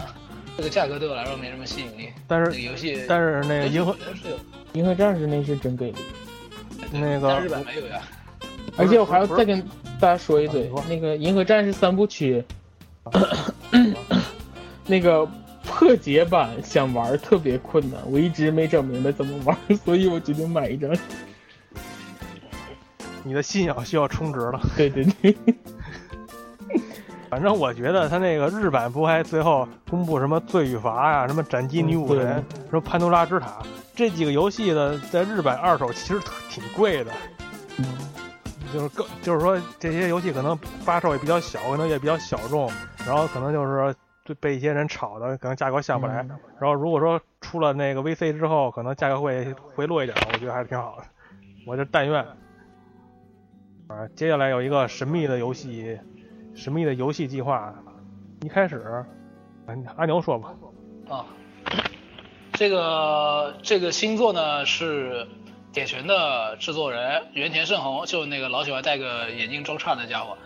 [0.59, 2.11] 这个价格对我来说没什么吸引力。
[2.29, 3.97] 但是游戏，但是那个银河，
[4.75, 5.97] 银河战士那是真给力，
[6.93, 8.01] 那个日本没有呀。
[8.77, 9.61] 而且我还要再跟
[9.99, 12.45] 大家说一嘴那个银河战士三部曲，
[14.87, 15.27] 那个
[15.65, 20.95] 破解版想玩特别困难，我一直没整明白怎么玩，所以我决定买一张。
[23.25, 24.61] 你的信仰需要充值了。
[24.77, 25.37] 对对对，
[27.31, 33.63] 反正我觉得他那个日版不还最后公布什么罪与罚呀、什么斩击女武嗯人、什么潘多拉之塔
[33.95, 36.21] 这几个游戏的，在日版二手其实
[36.57, 37.13] 挺贵的。
[38.73, 42.71] 就是更就是说这些游戏可能发售也比较小，可能也比较小众，
[43.07, 46.23] 然后可能就是说就被一些人炒的，可能价格下不来。
[46.23, 51.05] 嗯然后如果说出了那个 VC 之后，可能价格会回落一点，我觉得还是挺好的。
[51.67, 52.25] 我就但愿。
[53.89, 55.99] 啊，接下来有一个神秘的游戏，
[56.55, 57.75] 神秘的游戏计划。
[58.43, 59.07] 一开始，啊
[59.97, 60.55] 阿牛说吧，
[61.09, 61.27] 啊，
[62.55, 65.27] 这个这个星座呢是
[65.77, 70.39] 铁拳的制作人原田胜宏，就那个老喜欢戴个眼镜装叉的家伙，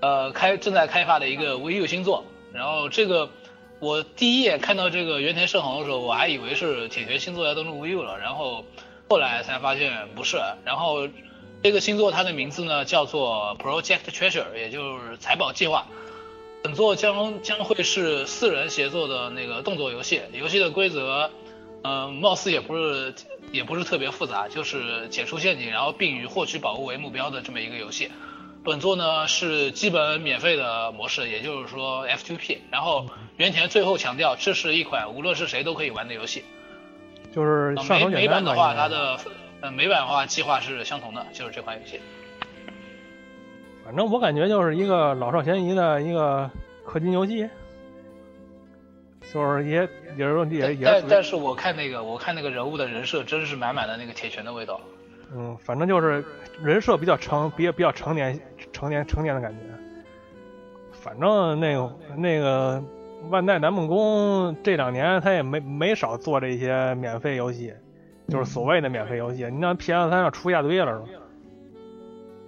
[0.00, 2.24] 呃，开正在开发的一个 VU 新作。
[2.52, 3.30] 然后这个
[3.78, 8.64] 我第一眼看到这个原田胜宏的时候，我还以为是铁拳新作要登陆 VU 了，然后
[9.08, 10.38] 后来才发现不是。
[10.64, 11.08] 然后
[11.62, 15.86] 这个新作它的名字呢叫做 Project Treasure，也就是财宝计划。
[16.64, 21.30] 本作将将会是四人协作的那个动作游戏，游戏的规则，
[21.82, 23.14] 嗯、貌似也不是
[23.54, 28.10] 也不是特别复杂，就是解除陷阱，然后并以获取宝物为目标的这么一个游戏。
[28.64, 32.58] 本作呢是基本免费的模式，也就是说 F2P。
[32.72, 36.42] 然后原田最后强调，这是一款无论是谁都可以玩的游戏。
[37.32, 38.18] 就是呃美上手简单嘛。
[38.18, 39.18] 美版的话，它的
[39.60, 42.00] 呃美版的话计划是相同的，就是这款游戏。
[43.84, 46.50] 反正我感觉就是一个老少咸宜的一个
[46.84, 47.48] 氪金游戏，
[49.32, 54.80] 就是也也是也也但但是我看那个我看那个人物的人设，真是满满的那个铁拳的味道。
[55.34, 56.24] 嗯，反正就是
[56.62, 58.38] 人设比较成，比比较成年
[58.72, 59.58] 成年成年的感觉。
[60.92, 62.80] 反正那个那个
[63.28, 67.74] 万代南梦宫这两年他也没没少做这些免费游戏，
[68.28, 69.44] 就是所谓的免费游戏。
[69.50, 71.04] 你像 PS 三上出一大堆了是吧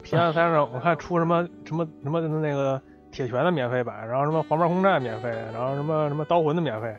[0.05, 2.81] ？PS 三上我看出什么什么什么那个
[3.17, 6.95] 铁拳的免费版，然后什么黄牌空战免费，然后什么什么刀魂的免费。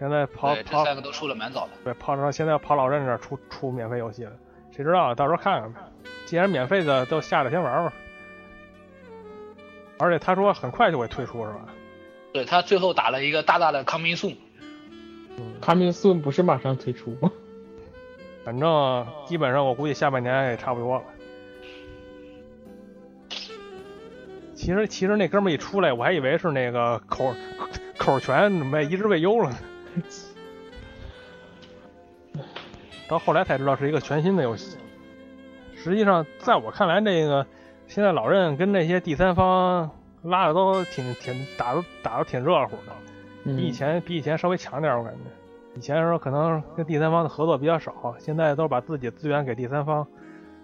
[0.00, 1.70] 现在跑跑三个都出了蛮早的。
[1.84, 4.32] 对，跑到现在跑老任这儿出出免费游戏了，
[4.72, 5.14] 谁知道？
[5.14, 5.82] 到时候看看吧。
[6.26, 7.92] 既然免费的都下了，先玩玩。
[10.00, 11.60] 而且他说很快就会退出，是吧？
[12.32, 14.34] 对他最后打了一个大大的 coming soon，
[15.60, 17.30] 卡米顺不是马上退出吗？
[18.44, 21.04] 反正基本上我估计下半年也差不多了。
[24.60, 27.34] 其实其实那哥们儿一出来，我还以为是那个口
[27.96, 29.56] 口全准备移植未优了呢，
[33.08, 34.76] 到后来才知道是一个全新的游戏。
[35.74, 37.46] 实际上，在我看来，那个
[37.86, 39.90] 现在老任跟那些第三方
[40.22, 42.92] 拉的都挺挺打的打的挺热乎的，
[43.44, 45.20] 嗯比以前比以前稍微强点儿，我感觉。
[45.74, 50.06] 以前的时候可能跟第三方的合作比较少，现在都是把自己资源给第三方，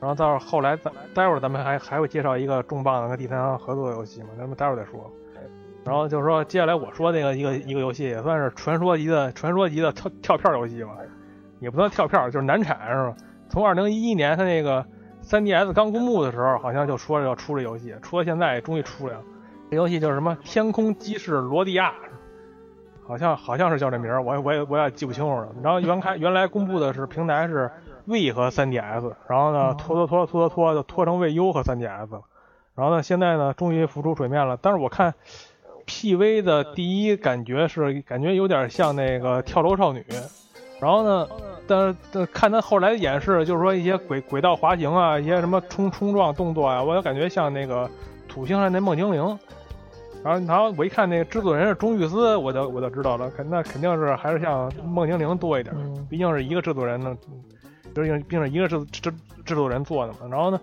[0.01, 5.11] 然后到后来咱待会儿咱们还还会介绍一个重磅的跟第三方合作的游戏嘛，咱们待会儿再说。
[5.84, 10.90] 然后就是说，接下来我说那个一个一个游戏也算是传说级的传说级的跳跳票游戏吧，
[11.61, 13.16] 也不算跳票，就是难产是吧？
[13.49, 14.84] 从二零一一年它那个
[15.22, 19.22] 3DS 刚公布的时候，好像就说要出这游戏，出到现在终于出来了。
[19.70, 21.90] 这游戏就是什么《天空机士罗迪亚》，
[23.07, 25.49] 好像好像是叫这名儿，我我也我也记不清楚了。
[25.62, 27.70] 然后原开原来公布的是平台是
[28.07, 32.22] V 和 3DS，然后呢拖拖拖拖拖拖就拖成 VU 和 3DS 了。
[32.74, 35.14] 然后呢现在呢终于浮出水面了，但是我看
[35.86, 40.04] PV 的第一感觉是感觉有点像那个跳楼少女，
[40.80, 41.26] 然后呢，
[41.66, 47.88] 但是但看他后来演示，就是说一些轨轨道滑行啊，一些什么冲冲撞动作啊，我就感觉像那个
[48.28, 49.38] 土星上那梦精灵。
[50.24, 57.16] 然后，然后我一看那个制作人是钟玉思，我就我就知道了，肯那肯定是还是像梦精灵多一点，嗯毕竟是一个制作人呢，
[58.03, 59.12] 毕竟毕竟一个制制
[59.44, 60.18] 制作人做的嘛。
[60.30, 60.61] 然后呢，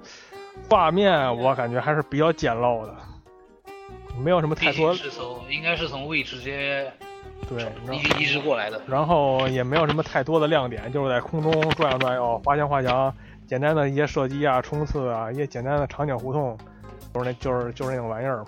[0.70, 2.96] 画面我感觉还是比较简陋的，
[4.24, 6.92] 没有什么太多是从应该是从 V 直接
[7.50, 8.82] 对，然后移移植过来的。
[8.88, 13.14] 然后也没有什么太多的亮点，就是在空中转悠转悠，滑翔滑翔，
[13.48, 16.58] 简单的一些射击啊、冲刺啊，一些简单的场景互动，
[17.14, 18.44] 就是那就是就是那种玩意儿。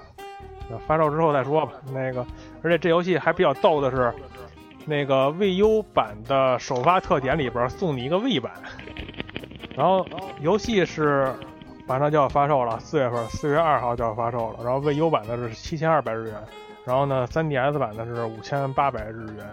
[0.88, 1.73] 发售之后再说吧。
[1.93, 2.25] 那个，
[2.63, 4.11] 而且这游戏还比较逗的是，
[4.86, 8.51] 那个 VU 版的首发特点里边送你一个 V 版，
[9.75, 10.05] 然后
[10.41, 11.33] 游戏是
[11.88, 14.59] 马上就要发售了，四月份，四月二号就要发售了。
[14.63, 16.36] 然后 VU 版的是七千二百日元，
[16.86, 19.45] 然后呢，3DS 版的是五千八百日元。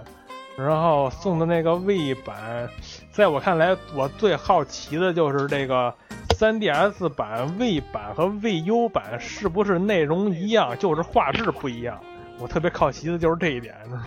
[0.54, 2.68] 然后送的那个 V 版，
[3.10, 5.94] 在我看来，我最好奇的就是这个
[6.38, 11.98] 3DS 版、V 版和 VU 版是不是内容一样，就是画质不一样。
[12.38, 14.04] 我特别好奇的就是这一点，知道吗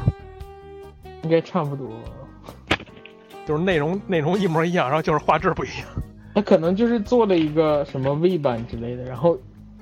[1.26, 1.90] 应该差不多。
[3.48, 5.88] 就是内容内容一模一样，然后就是画质不一样。
[6.36, 9.38] 他可能就是做了一个什么 V 版之类的，然后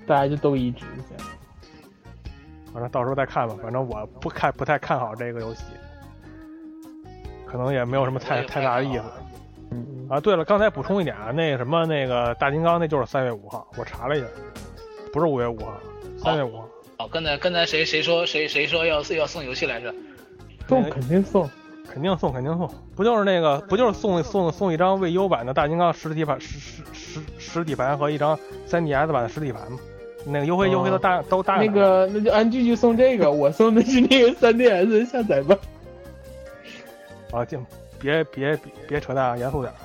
[0.07, 1.25] 大家就都移植一下。
[2.73, 3.55] 反正到时候再看吧。
[3.61, 5.63] 反正我不看不太看好这个游戏，
[7.45, 9.03] 可能也没有什么太太大的意思。
[9.71, 14.27] 嗯，啊，对了，刚才补充一点啊，那个什么那个大金刚那就是三月五号，我查了一下，
[15.11, 15.73] 不是五月五号，
[16.17, 16.69] 三月五号。
[16.97, 19.93] 哦，刚才刚才谁谁说谁谁说要要送游戏来着？
[20.67, 21.49] 送肯定送。
[21.85, 28.35] 肯定送，肯定送，不就是那个，不就是送送送一张 VU 版的大金刚实体版实实实实体盘和一张
[28.67, 29.77] 3DS 版的实体盘吗？
[30.25, 35.55] 那个优惠优惠都大都大那个那就安居居送这个， 我送的是那个 3DS 下载版。
[37.31, 37.59] 啊，就
[37.99, 39.77] 别别别别扯淡，严肃点儿。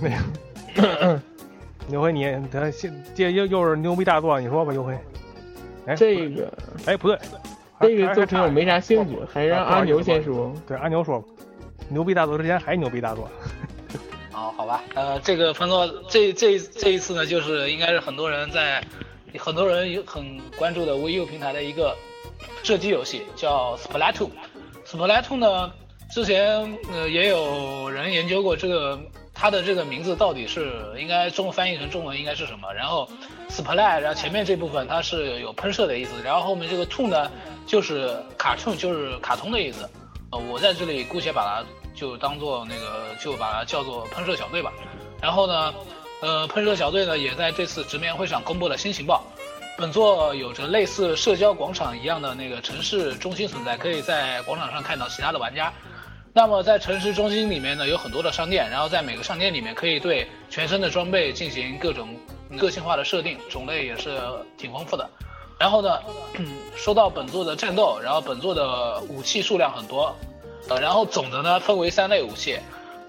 [0.00, 1.20] 那个
[1.88, 4.96] 牛辉你他现这又又是牛逼大作，你说吧，牛辉。
[5.84, 6.50] 哎，这个
[6.86, 7.18] 哎不对，
[7.88, 10.52] 这个还作品我没啥兴趣还，还让 阿牛先说。
[10.66, 11.28] 对阿牛说吧，
[11.88, 13.28] 牛逼大作之前还牛逼大作。
[14.32, 18.82] 哦，好吧，呃，这个分作这这这一次呢，就是应该是很多人在
[19.38, 21.96] 很多人有很关注的 VU 平台的一个
[22.62, 24.30] 射击游戏，叫 Splatoon。
[24.86, 25.72] Splatoon 呢，
[26.10, 28.98] 之前呃也有人研究过这个
[29.34, 32.72] 它的这个名字到底是应该中翻译成中文应该是什么。
[32.72, 33.08] 然后
[33.50, 37.30] Splat，然后前面这部分它是有喷射的意思，然后后面这个 toon 呢
[37.66, 39.90] 就是卡通，就是卡通的意思。
[40.30, 41.64] 呃，我在这里姑且把它
[41.94, 44.72] 就当做那个，就把它叫做喷射小队吧。
[45.20, 45.74] 然后呢，
[46.20, 49.22] 呃，喷射小队呢也在这次直面会上公布了新情报。
[49.76, 55.72] 本作有着类似社交广场一样的那个城市中心存在，可以在广场上看到其他的玩家。
[56.36, 62.08] 那么在城市中心里面呢，有很多的商店，然后在每个商店里面可以对全身的装备进行各种
[62.58, 64.18] 个性化的设定，种类也是
[64.58, 65.08] 挺丰富的。
[65.60, 65.96] 然后呢，
[66.74, 70.12] 说到本作的战斗，然后本作的武器数量很多，
[70.68, 72.58] 呃，然后总的呢分为三类武器，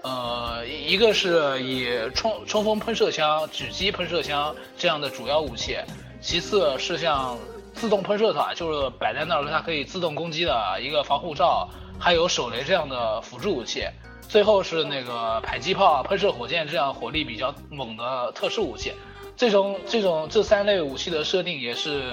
[0.02, 5.76] 呃，一个是以冲冲锋喷射枪、狙击喷射枪这样的主要武器，
[6.20, 7.36] 其次是像
[7.74, 11.68] 自动喷射塔，就是摆在那儿它可以自动攻击的一个防护罩，
[11.98, 13.84] 还有手雷这样的辅助武器。
[14.28, 18.92] 最后是那个迫击炮、喷射火箭这样火力比较猛的特殊武器。
[19.36, 22.12] 这种这种这三类武器的设定也是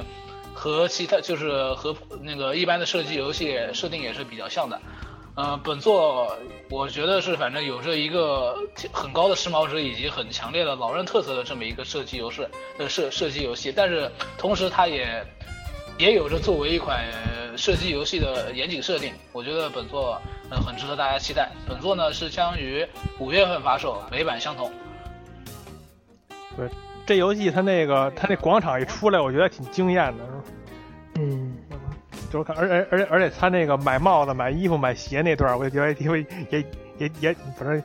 [0.54, 4.80] 和其他就是和那个一般的射击游戏设定也是比较像的。
[5.36, 6.38] 呃，本作
[6.70, 8.56] 我觉得是反正有着一个
[8.92, 12.46] 很高的时髦值以及很强烈的老人特色的这么一个射击游戏
[12.78, 15.26] 呃射射击游戏，但是同时它也
[15.98, 17.04] 也有着作为一款
[17.56, 19.14] 射击游戏的严谨设定。
[19.32, 21.52] 我觉得本作呃很值得大家期待。
[21.68, 22.86] 本作呢是将于
[23.20, 24.72] 五月份发售，美版相同。
[26.58, 26.68] 对，
[27.06, 30.24] 这游戏它那个它那广场一出来，我觉得挺惊艳的。
[31.16, 31.56] 嗯，
[32.32, 36.60] 就是看，而而而且而且他那个买帽子、买衣服、买鞋那段，我就觉得因为也
[36.98, 37.82] 也也，反正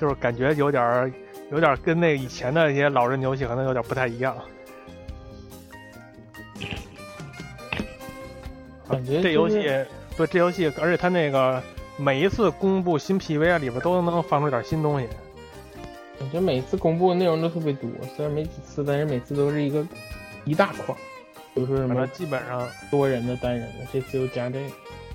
[0.00, 1.12] 就是感觉有点儿
[1.52, 4.36] 有点儿跟那以前的一些老人游戏可能有点不太一样。
[8.92, 9.62] 感觉这游戏
[10.16, 11.62] 对这游戏，而且它那个
[11.96, 15.08] 每一次公布新 PV 啊，里边都能放出点新东西。
[16.20, 19.84] 感觉每次公布的内容都特别多，虽然没几次，但是每次都是一个
[20.44, 20.94] 一大块，
[21.54, 24.66] 比如说什么基本上多人的、单人的，这次又加这个。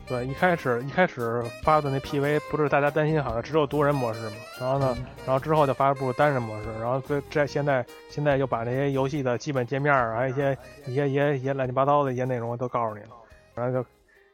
[0.07, 13.09] 对一开始一开始发的那 PV 不是大家担心好像只有多人模式嘛，然后呢，然后之后就发布单人模式，然后最这现在现在就把那些游戏的基本界面啊，还有一些一些一些一些乱七八糟的一些内容都告诉你了，
[13.57, 13.83] 然后就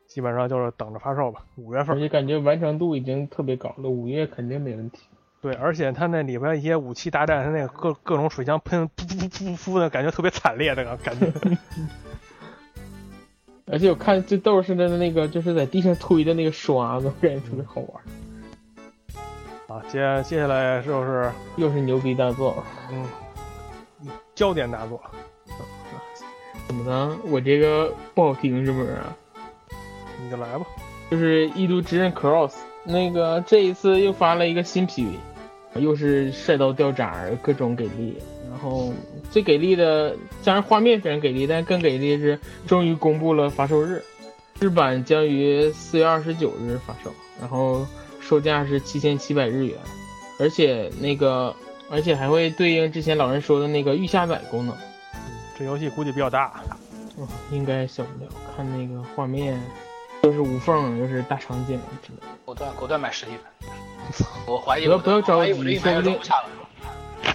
[0.05, 1.95] 基本上就是等着发售吧，五月份。
[1.95, 4.99] 而且感觉完成度已经特别高了，五月肯定没问题。
[5.41, 11.27] 对，而且它那里边一些武器大战，它那个各各种水枪喷，噗噗噗噗噗的感觉特别惨烈，那个感觉。
[13.65, 18.03] 而且我看这豆似的那个，就是在地上推的那个刷子，感觉特别好玩。
[19.67, 23.07] 啊，接接下来就是又是牛逼大作，嗯，
[24.35, 25.01] 焦点大作，
[26.73, 27.15] 怎么呢？
[27.25, 29.15] 我这个不好听是不是啊？
[30.19, 30.65] 你就来吧。
[31.11, 32.49] 就是《异度之刃 Cross》，
[32.83, 35.11] 那个这一次又发了一个新 PV，
[35.75, 38.17] 又是晒到掉渣儿，各种给力。
[38.49, 38.91] 然后
[39.29, 44.01] 最给力的，当然画面非常给力，但更给力的是终于公布了发售日，
[44.59, 47.85] 日版将于四月二十九日发售，然后
[48.19, 49.77] 售价是七千七百日元，
[50.39, 51.55] 而且那个
[51.91, 54.75] 而且还会对应之前老人说的那个预下载功能。
[55.63, 56.61] 这游戏估计比较大，
[57.17, 58.29] 嗯，应该小不了。
[58.53, 59.57] 看那个画面，
[60.23, 62.27] 又是无缝，又是大场景之类的。
[62.43, 63.71] 果断果断买实体版。
[64.45, 65.63] 我怀疑不要不要着急说
[65.95, 66.19] 不定。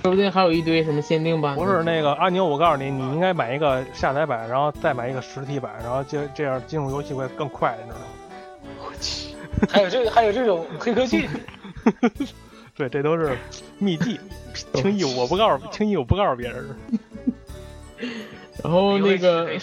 [0.03, 1.57] 说不定还有一堆什么限定版。
[1.57, 8.05] 不是那个阿牛，我告诉你，你应该买一个下载版，然后再买一个实体版，然后就这样进入游戏会更快，你知道吗？
[8.85, 9.35] 我去，
[9.71, 11.27] 还有这个还有这种黑科技，
[12.77, 13.39] 对，这都是
[13.79, 14.21] 秘技，
[14.75, 16.77] 轻易我不告诉，轻易我不告诉别人。
[18.63, 19.49] 然后那个。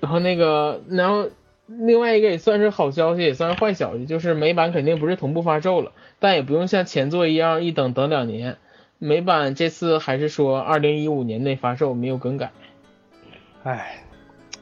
[0.00, 1.28] 然后那个，然后
[1.66, 5.90] 另外一个也算是好消息，也算是坏消息，就是美版肯定不是同步发售了，
[6.20, 8.58] 但也不用像前作一样一等等两年。
[8.98, 12.52] 美版这次还是说二零一五年内发售，没有更改。
[13.64, 14.04] 哎，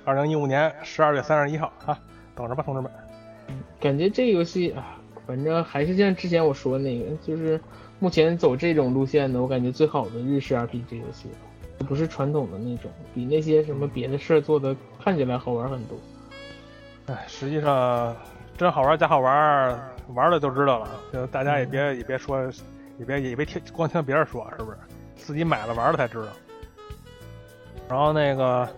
[0.06, 1.98] 二零一五年十二月三十一号啊，
[2.34, 2.90] 等着吧，同志们。
[3.78, 7.60] 感觉这游戏啊，反正还是像之前我说的那个，就是
[7.98, 11.36] 目前走这种路线的，我感觉最好的日式 RPG 游戏了，
[11.78, 15.96] 不是传统的那种，比那些什么别的事儿做的看起来好玩很多。
[17.06, 18.14] 哎，实际上
[18.56, 20.88] 真好玩假好玩，玩了就知道了。
[21.12, 22.42] 就大家也别也别说，
[22.98, 24.78] 也别也别听光听别人说，是不是？
[25.16, 26.26] 自己买了玩了才知道。
[27.88, 28.68] 然后那个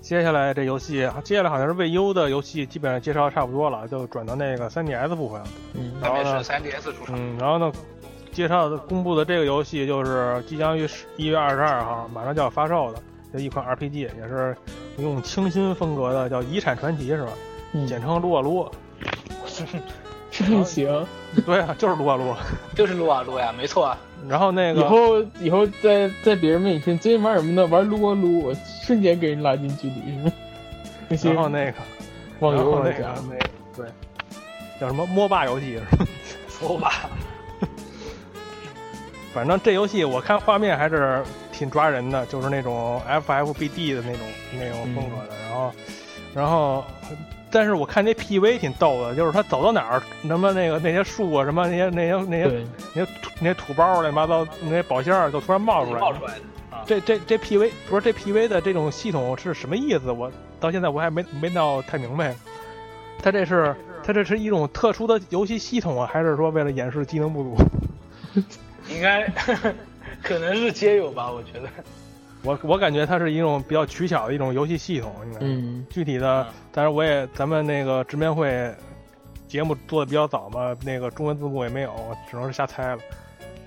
[0.00, 5.46] 接下来这游戏，接下来好像是未优的游戏，基本上介绍差不多了，就转到那个 3DS 部分了。
[5.74, 7.72] 嗯上面然后呢是 3DS 出厂，嗯，然后呢，
[8.38, 13.02] 介绍的公布的这个游戏就是即将于一月二十二号马上就要发售的，
[13.34, 14.56] 就一款 RPG，也是
[14.96, 17.32] 用清新风格的，叫《遗产传奇》是吧？
[17.72, 18.70] 嗯，简称撸啊撸。
[20.64, 21.04] 行。
[21.44, 22.32] 对啊，就是撸啊撸。
[22.76, 23.98] 就是撸啊撸呀，没错啊。
[24.28, 27.66] 然后那个以后以后在在别人问你说你最近玩什么呢？
[27.66, 30.32] 玩撸啊撸，我瞬间给人拉近距离， 是吗？
[31.08, 31.78] 那些然后那个
[32.38, 33.86] 网然后那游玩家，个那个对，
[34.80, 36.06] 叫什么摸霸游戏是吧？
[36.48, 37.10] 说吧，
[39.32, 41.22] 反正这游戏我看画面还是
[41.52, 44.20] 挺抓人的，就是那种 FFBD 的那种
[44.52, 45.36] 那种风格的。
[45.48, 45.72] 然后，
[46.34, 46.84] 然后，
[47.50, 56.00] 但是我看这 PV 挺逗的，就是他走到哪儿，什么那个那些树啊，什么那些那些那些，那些土那些土包乱七八糟那些宝箱儿就突然冒出来了。
[56.00, 56.40] 冒出来的。
[56.86, 60.10] 这这这 PV 不是这 PV 的这种系统是什么意思？
[60.10, 62.34] 我到现在我还没没闹太明白。
[63.22, 67.56] 它这是它这是一种特殊的游戏系统啊，还是说为了掩饰技能不足？
[68.88, 69.26] 应该
[70.22, 71.68] 可能是皆有吧，我觉得。
[72.42, 75.38] 我我感觉它是一种比较取巧的一种游戏系统，应该。
[75.40, 78.72] 嗯，具体的，但是我也咱们那个直面会
[79.46, 81.92] 节目做的比较早嘛，那个中文字幕也没有，
[82.30, 83.02] 只能是瞎猜了。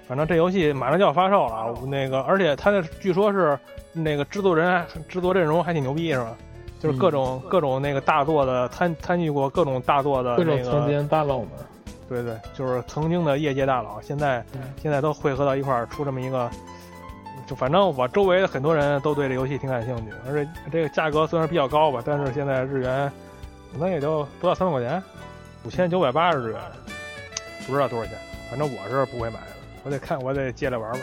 [0.07, 3.57] 反正这游戏马上就要发售了啊，那个而且它这据说是
[3.93, 6.37] 那个制作人制作阵容还挺牛逼是吧？
[6.79, 11.49] 就是各种、各种那个大作的参参与过各种大作的各那个，种曾经大佬们，
[12.11, 16.49] 对对，就是曾经的业界大佬，现在、嗯现在都汇合到一块儿出这么一个。
[17.47, 23.09] 就反正我周围的很多人都对这游戏挺感兴趣，而且这个价格虽然比较高吧，但是现在日元
[23.71, 25.01] 可能也就不到三百块钱，
[25.65, 26.59] 五千九百八十日元，
[27.65, 28.17] 不知道多少钱，
[28.49, 29.47] 反正我是不会买的，
[29.83, 31.01] 我得看，我得借来玩玩。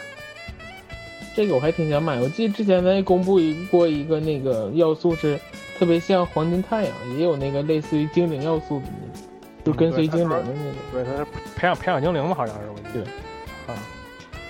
[1.35, 2.21] 这个我还挺想买。
[2.21, 5.39] 我记得之前咱也公布一过一个那个要素是
[5.79, 8.87] 特别像黄金太阳，也有那个类似于精灵要素的
[9.73, 10.73] 就跟随精灵的那个。
[10.93, 13.05] 对，他是培养培养精灵嘛，好像是我记得。
[13.05, 13.13] 对
[13.75, 13.77] 啊。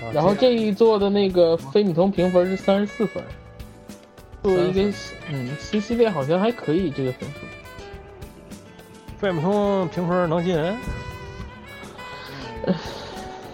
[0.02, 3.22] 啊然后这一座的那个飞米通评分是三十四分，
[4.42, 4.82] 作为一个
[5.28, 7.38] 嗯新系列，好像还可以这个分数。
[9.18, 10.76] 费米通评分能进人？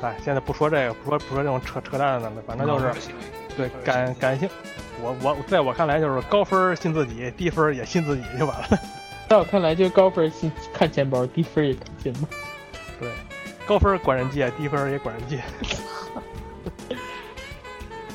[0.03, 2.93] 哎，现在不说这个，不说不说这种扯扯淡的了，反正就是
[3.57, 4.47] 对感感性。
[5.03, 8.79] 我我在我看来就是高分信自己，低分也信自己就完了。
[9.29, 12.29] 在我看来，就是高分是看钱包，低分也看钱包。
[13.01, 13.11] 对，
[13.66, 15.39] 高分管人借，低分也管人借。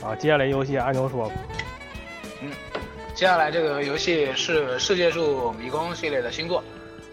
[0.06, 1.36] 啊，接下来游戏阿牛说吧，
[3.14, 6.62] 接下来这个游戏是《世界树迷宫》系列的新作，《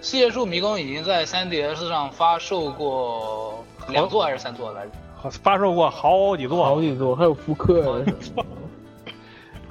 [0.00, 4.92] 世界树迷宫》已经在 3DS 上发售过两座还是三座来着？
[5.16, 8.12] 好发售过好几座，好几座，还有复刻的。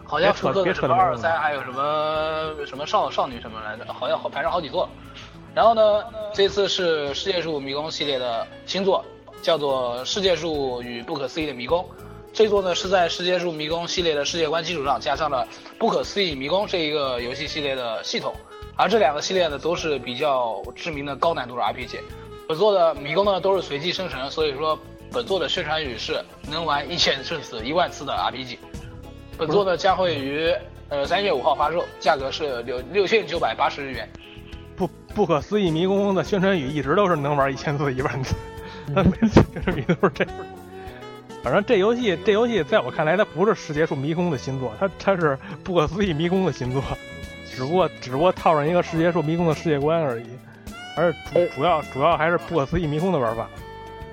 [0.06, 3.92] 好像复刻别的什么二三，还有什么什么少少女什么来着？
[3.92, 4.88] 好像好反正好几座。
[5.54, 6.04] 然后呢，
[6.34, 9.04] 这次是《世界树迷宫》系列的新作，
[9.42, 11.82] 叫做《世界树与不可思议的迷宫》。
[12.34, 15.48] 这座呢是在《世界树迷宫》系列的世界观基础上，加上了
[15.80, 18.34] 《不可思议迷宫》这一个游戏系列的系统。
[18.76, 22.00] 而这两个系列呢，都是比较知名的高难度的 RPG。
[22.48, 24.78] 本作的迷宫呢都是随机生成，所以说
[25.14, 28.58] 本作的宣传语是能玩一千次死一万次的 RPG。
[29.38, 30.54] 本作呢将会于
[30.90, 34.08] 呃三月五号发售，价格是六六千九百八十日元。
[34.76, 38.36] 不不可思议迷宫的宣传语一直都是能玩一千次一万次，
[38.94, 40.34] 他每次宣传语都是这样。
[41.44, 46.82] 反正这游戏这游戏在我看来，它不是世界树迷宫的新作，它它是不可思议迷宫的新作，
[47.54, 50.26] 只不过只不过套上一个世界树迷宫的世界观而已，
[50.98, 53.48] 而主主要主要还是不可思议迷宫的玩法。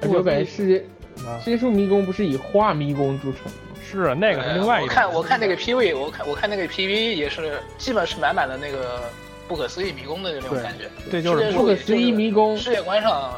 [0.03, 0.85] 而且我感觉世界
[1.27, 3.53] 啊，世界树迷宫不是以画迷宫著称吗？
[3.93, 4.95] 是啊，那个是另外一个我个。
[4.95, 9.03] 看我看那个 PV，我看我看那个 PV 也是基本是满满的那个
[9.47, 10.89] 不可思议迷宫的那种感觉。
[11.11, 13.35] 对就是不可思议迷宫世界观上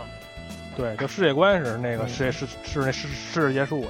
[0.77, 3.89] 对，就世界观是那个世界是是那世世界树的。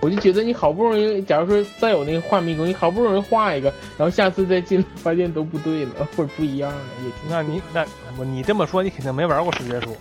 [0.00, 7.84] 我就觉得你好不容易，假如说再有那个画迷宫，你好不容易画一个，然后下次再进发现都不对了，或者不一样了，也挺那你那
[8.18, 9.96] 我你这么说，你肯定没玩过世界树，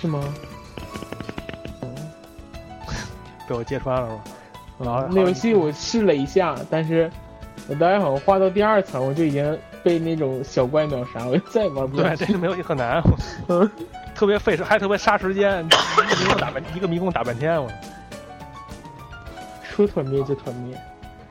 [0.00, 0.34] 是吗？
[3.46, 4.22] 被我揭穿了是吧？
[5.10, 7.10] 那游戏我试了一下，但是
[7.68, 12.26] 我大概好像画到第二层，我就已经被那种小怪秒杀，我就再也玩不对下，去。
[12.26, 13.02] 这个没有很难，
[13.48, 13.70] 嗯，
[14.14, 17.68] 特别费时，还特别杀时间，一个迷宫打半一个迷宫打半天我。
[19.62, 20.76] 说团灭就团灭。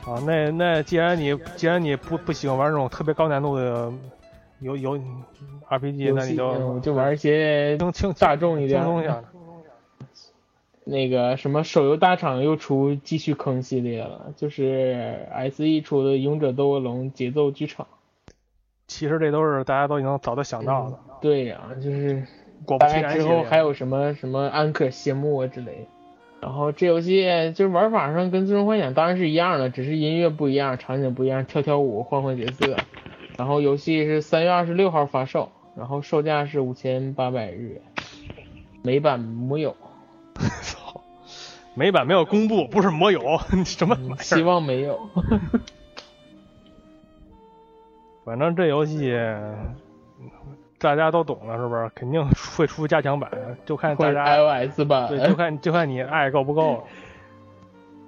[0.06, 3.90] 啊，那那既然你既然你不不喜欢玩这种特别高难度的
[4.60, 4.98] 游游
[5.70, 9.24] RPG，那你就嗯就玩一些轻轻大众一点轻松一点的。
[10.84, 17.86] 那个什么手游大厂又出继续坑系列了，就是 S E 出的《勇者斗恶龙：节奏剧场》。
[18.86, 22.22] 其实这都是大家都已经早就想到的，对呀、就是
[22.66, 25.86] 果不其然之后还有什么什么安可谢幕啊之类的。
[26.42, 27.24] 然后这游戏
[27.54, 32.76] 就是玩法上跟《最终幻想》当然是一样的，只是音乐不一样，场景不一样，跳跳舞，换换角色。
[33.38, 37.80] 然后游戏是三月二十六号发售，然后售价是五千八百日元，
[38.82, 39.76] 美版木有，操，
[41.74, 43.20] 美版没有公布，不是没有，
[43.64, 44.16] 什么玩意儿？
[44.22, 44.98] 希望没有。
[48.24, 49.14] 反正这游戏
[50.78, 51.90] 大家都懂了，是不是？
[51.94, 53.30] 肯定会出加强版，
[53.66, 56.84] 就看大家 iOS 版，对，就看就看你爱够不够了。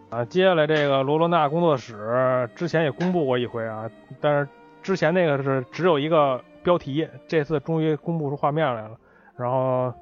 [0.09, 3.91] 啊，接下来这个罗罗纳工作室之前也公布过一回啊，
[4.21, 4.49] 但是
[4.83, 8.93] 之前那个是只有一个标题，这次终于公布出画面来了。
[9.37, 9.93] 然后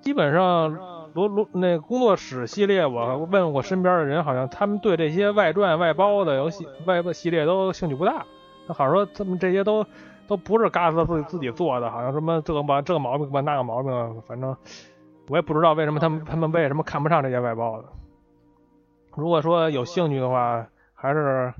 [0.00, 0.72] 基本上
[1.16, 8.26] 罗罗那工作室系列，我问我身边的人，好像他们对这些外传外包的游戏外包系列都兴趣不大。
[8.66, 9.86] 那好像说他们这些都
[10.26, 14.54] 都不是嘎子自己自己做的，好像什么这个吧这个毛病吧那个毛病，反正
[15.28, 17.88] 我也不知道为什么他们他们为什么看不上这些外包的。
[19.14, 21.54] 如果说有兴趣的话，还是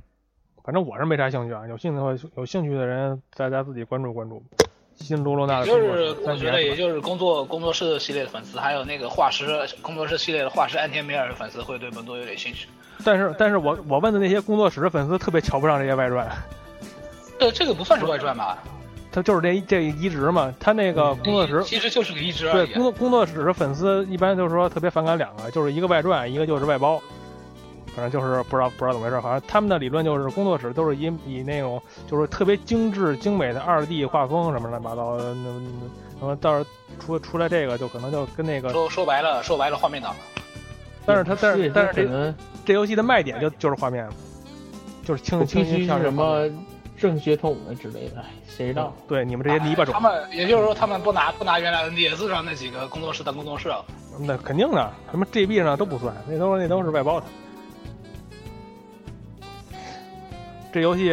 [0.62, 1.66] 反正我是没啥兴趣啊。
[1.66, 4.42] 有兴趣的话，有兴趣的人大家自己关注关注。
[4.98, 9.46] 新罗罗娜的就是我觉得也就是工作工作室系列的粉丝，还有那个画师
[9.80, 12.66] 工作室系列的画师安田美尔的粉丝会对本作有点兴趣。
[13.04, 16.28] 但是但是我我问的那些工作室的粉丝特别瞧不上这些外传，
[17.38, 18.58] 这这个不算是外传吧？
[19.12, 22.82] 他就是这这移植嘛，他那个工作室其实就是个移植对工。
[22.82, 27.00] 作工作室的粉丝一般就是说特别反感两个，就是一个外传，一个就是外包。
[27.96, 35.34] 反正就是不知道不知道怎么回事，反正他们的理论就是工作室都是以以那种就是特别精致精美的二 D 画风什么乱七八糟的，
[36.20, 36.66] 那么到时候
[37.00, 40.14] 出出来这个就可能就跟那个，说说白了，说白了，画面党。
[41.06, 42.34] 但是他但是但是这
[42.66, 44.06] 这游戏的卖点就就是画面，
[45.02, 46.12] 就是清清新须是什。
[46.12, 46.48] 么
[46.98, 48.90] 正血统的之类的，哎谁知道？
[49.06, 53.84] 对你们这些泥巴种他，们也就是说，他们不拿不拿原来 NDS 上那几个工作室当工作室啊。
[54.18, 57.26] 那肯定的，什么 GB 上都不算，那都是那都是外包的。
[60.76, 61.10] 这游戏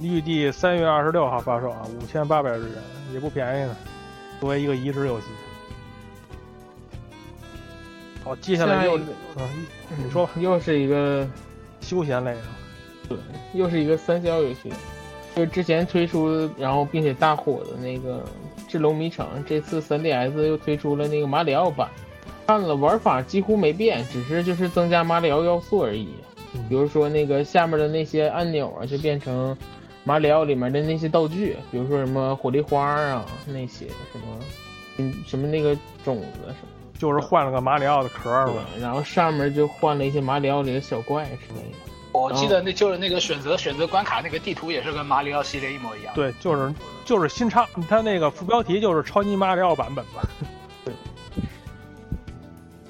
[0.00, 2.74] 预计三月二十六号发售啊，五千八百日元，
[3.12, 3.76] 也不便宜呢。
[4.38, 5.26] 作为一个移植游戏，
[8.22, 9.66] 好，接下来又下一个嗯，
[10.04, 11.28] 你说吧，又是一个
[11.80, 12.40] 休闲类的，
[13.08, 13.18] 对，
[13.52, 14.72] 又是一个三消游戏，
[15.34, 18.18] 就是之前推出然后并且大火的那个
[18.68, 21.88] 《智龙迷城》，这次 3DS 又推出了那个马里奥版。
[22.46, 26.10] 看了玩法几乎没变，只是就是增加马里奥要素而已。
[26.68, 29.56] 比如说那个下面的那些按钮啊，就变成
[30.04, 34.38] 马里奥里面的那些道具，比如说什么火力花啊，那些什么，
[34.96, 36.68] 嗯，什么那个种子什么。
[36.98, 38.54] 就是换了个马里奥的壳儿吧。
[38.80, 41.76] 然后上面就换了一些马里奥里的小怪之类的。
[42.10, 46.12] 我记得那就是那个选择选择关卡那个地图也是跟马里奥系列一模一样。
[46.14, 46.74] 对，就是
[47.04, 50.22] 就是新超，它那个副标题就是超级马里奥版本嘛。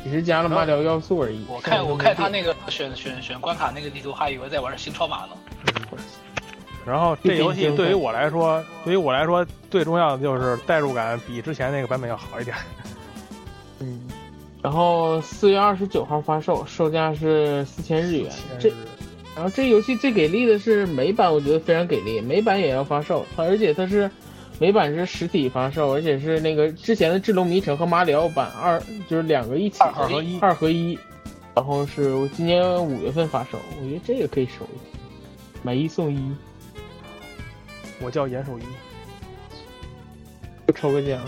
[0.05, 1.45] 只是加了马里奥要素而已。
[1.49, 5.31] 我看我看他那个选选选关卡那个地图，还以为在玩新超马呢。
[6.87, 12.57] 然后这游戏对于我来说，对于我来说最重要的就是代入感比之前那个版本要好一点。
[13.81, 14.09] 嗯，
[14.63, 18.33] 然后四月二十九号发售，售价是四千日元。
[18.59, 18.73] 这
[19.37, 24.11] 然后这游戏最给力的是美版，我觉得非常给力，美版也要发售，它而且它是
[24.59, 30.99] 美版是实体发售，而且是那个之前的《智龙迷城》和马里奥版二就是两个一起二合一二合一，
[31.55, 34.99] 然后是我今年五月份发售，我觉得这个可以收一下，
[35.63, 36.35] 买一送一，
[38.01, 38.63] 我叫严守一。
[40.67, 41.21] 就抽个奖。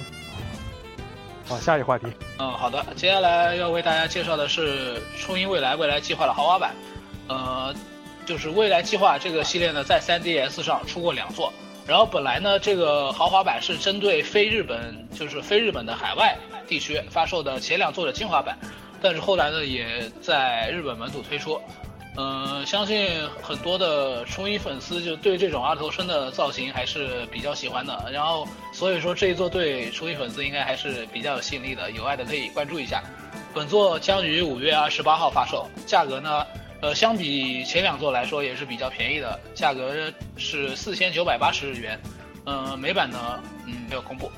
[1.46, 2.06] 好，下一个话题。
[2.38, 6.74] 嗯，好的，接下来要为大家介绍的是初音未来未来计划的豪华版。
[7.28, 7.74] 呃，
[8.26, 11.52] 就是未来计划这个系列呢，在 3DS 上出过两座。
[11.90, 16.38] 然后本来呢，这个豪华版是针对非日本，就是非日本的海外
[16.68, 18.56] 地区发售的前两座的精华版，
[19.02, 21.60] 但是后来呢，也在日本本土推出。
[22.16, 23.08] 嗯、相信
[23.42, 28.08] 很多的初音粉丝就对这种二头身的造型还是比较喜欢的。
[28.12, 33.02] 然后所以说这一座对初音粉丝应该还是比较有吸引力的，有爱的可以关注一下。
[33.52, 36.46] 本作将于五月二十八号发售，价格呢，
[36.82, 39.92] 呃，相比前两座来说也是比较便宜的，价格
[40.36, 41.98] 是四千九百八十日元。
[42.46, 43.18] 嗯、美版呢，
[43.66, 44.30] 嗯，没有公布。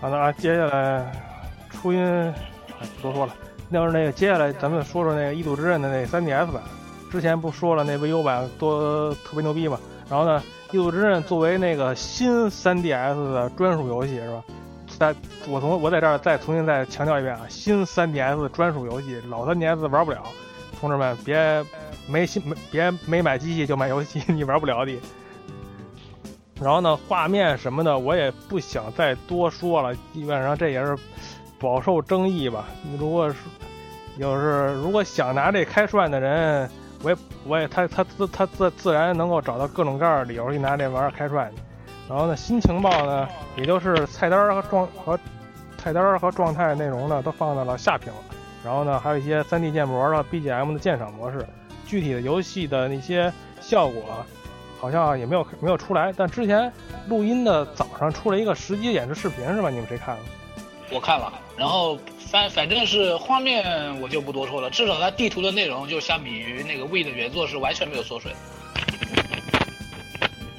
[0.00, 1.12] 好的啊，接下来
[1.70, 2.00] 初音，
[2.80, 3.34] 哎，不多说了。
[3.70, 6.62] 要是那个接下来咱们说说那个《异度之刃》的那 3DS 版，
[7.10, 9.78] 之前不说了那 VU 版多特别牛逼嘛？
[10.08, 10.42] 然后呢，
[10.74, 14.44] 《异度之刃》作为那个新 3DS 的专属游戏是吧？
[14.98, 15.14] 在
[15.46, 20.22] 我从我在这儿再重新再强调一遍啊，新 3DS 专属游戏，老 3DS 玩不了，
[20.78, 21.64] 同志们别
[22.08, 24.98] 没新没别没买机器就买游戏， 你玩不了的。
[26.60, 30.96] 然后呢，画面什么的我也不想再多说了，基本上这也是
[31.58, 32.64] 饱受争议吧。
[32.98, 33.36] 如果是
[34.16, 36.68] 要是如果想拿这开涮的人，
[37.04, 37.16] 我也
[37.46, 41.62] 我也他他自他自自然能够找到各种各样的理由去拿这玩意儿开涮去。
[42.08, 45.16] 然后呢，新情报呢，也就是菜单和状和
[45.76, 48.18] 菜单和状态内容呢，都放到了下屏了。
[48.64, 51.46] 然后呢，还有一些 3D 建模的 BGM 的鉴赏模式，
[51.86, 54.24] 具体的游戏的那些效果
[54.80, 56.12] 好像也没有没有出来。
[56.16, 56.72] 但之前
[57.08, 59.70] 录音的早上出了一个实际演示视频是吧？
[59.70, 60.20] 你们谁看了？
[60.90, 61.98] 我看了，然后
[62.30, 68.32] 反反正是画面我就不多说了，至少它地图的内容就相比于那个 V 的原作是完全没有缩水，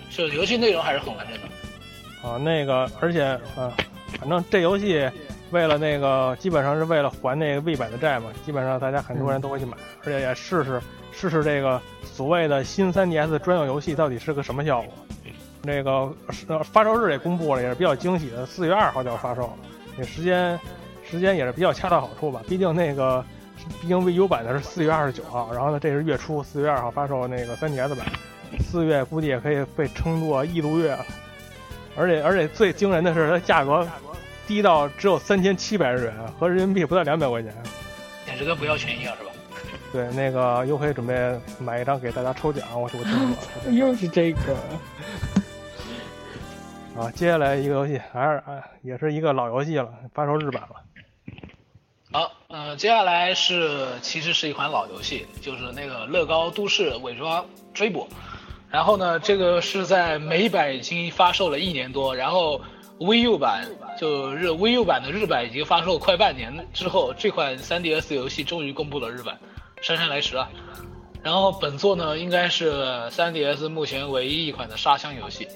[0.09, 2.29] 就游戏内容还是很完整的。
[2.29, 3.23] 啊，那个，而且
[3.55, 3.73] 啊，
[4.19, 5.09] 反正这游戏
[5.51, 10.81] 为了那个，基本上是为了还那个 V 版的债嘛，基本上大家很多人都会去买，而且也试试
[11.11, 14.93] 试试这个所谓的新 3DS 专有游戏到底是个什么效果。
[15.61, 16.09] 那个
[16.63, 19.53] 发售日也公布了，也是比较惊喜的，四月二号就要发售了，
[19.97, 20.57] 这时间
[21.03, 23.23] 时间也是比较恰到好处吧，毕竟那个
[23.81, 28.07] 毕竟 VU 版的是四月二十九号，然后呢这是月初四月二号发售那个 3DS 版，
[28.61, 31.05] 四月估计也可以被称作异度月了。
[31.97, 33.85] 而且而且最惊人的是，它价格
[34.49, 37.53] 低到只有三千七百日元，合人民币不到两百块钱。
[38.25, 39.29] 简直跟不要钱一样，是吧？
[39.93, 43.29] 对，那个优惠准备买一张给大家抽奖，我我听说
[43.71, 44.57] 又是这个，
[46.99, 47.11] 啊。
[47.11, 50.69] 接下来一个游戏还是啊，也是一个老游戏了，发售日版了。
[52.11, 58.07] 好，呃，接下来是其实是一款老游戏，就是那个乐高都市伪装追捕。
[58.71, 62.59] 然后呢，这个是在美版已经发售了一年多，然后
[62.99, 63.65] VU 版
[63.97, 69.39] 就日 VU 版的日版已经发售快半年之后，这款 3DS 游戏终于公布了日版，
[69.81, 70.49] 姗姗来迟啊。
[71.23, 72.73] 然后本作呢，应该是
[73.11, 75.47] 3DS 目前唯一一款的沙箱游戏。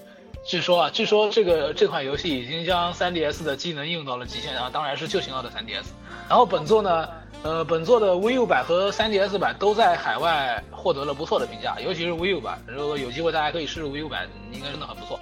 [0.45, 5.85] 据说啊，据说这个这款游戏已经将 3DS 的机能应用到了极限啊，当然是旧型号的 3DS。
[6.29, 7.09] 然后本作呢，
[7.43, 12.57] 呃，本作的 VU 版和 3DS 版都在海外获得了不错的评价，尤其是 VU 版。
[12.67, 15.19] 如果有机会，大家可以试试 VU 版，应该真的很不错。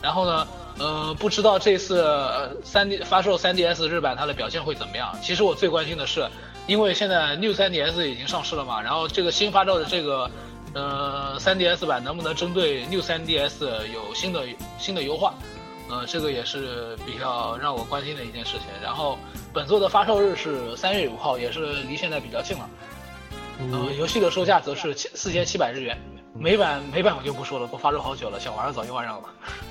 [0.00, 0.46] 然后呢，
[0.78, 5.12] 呃，不知道这次呃三 D 发售三 DS 日版它的表现会怎么样？
[5.22, 6.28] 其实我最关心的是，
[6.66, 10.30] 因为现在 New 3DS 已经上市了嘛，然后这个新发售的这个
[10.74, 14.44] 呃 3DS 版能不能针对 New 3DS 有新的
[14.78, 15.34] 新的优化？
[15.90, 18.66] 呃，这个也是比较让我关心的一件事情。
[18.82, 19.18] 然后
[19.54, 22.68] 本作的发售日是三月五号，也是离现在比较近了。
[23.72, 25.98] 呃，游戏的售价则是七四千七百日元。
[26.40, 29.24] 美版美版我就不说了，都发售好久了，想玩的早就玩上了。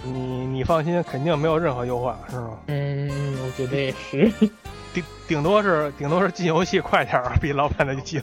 [0.04, 2.58] 你你放心，肯定没有任何优化，是吗？
[2.68, 4.32] 嗯，我觉得也是。
[4.94, 8.22] 顶顶多是顶多是进游戏快点儿，比老版的进。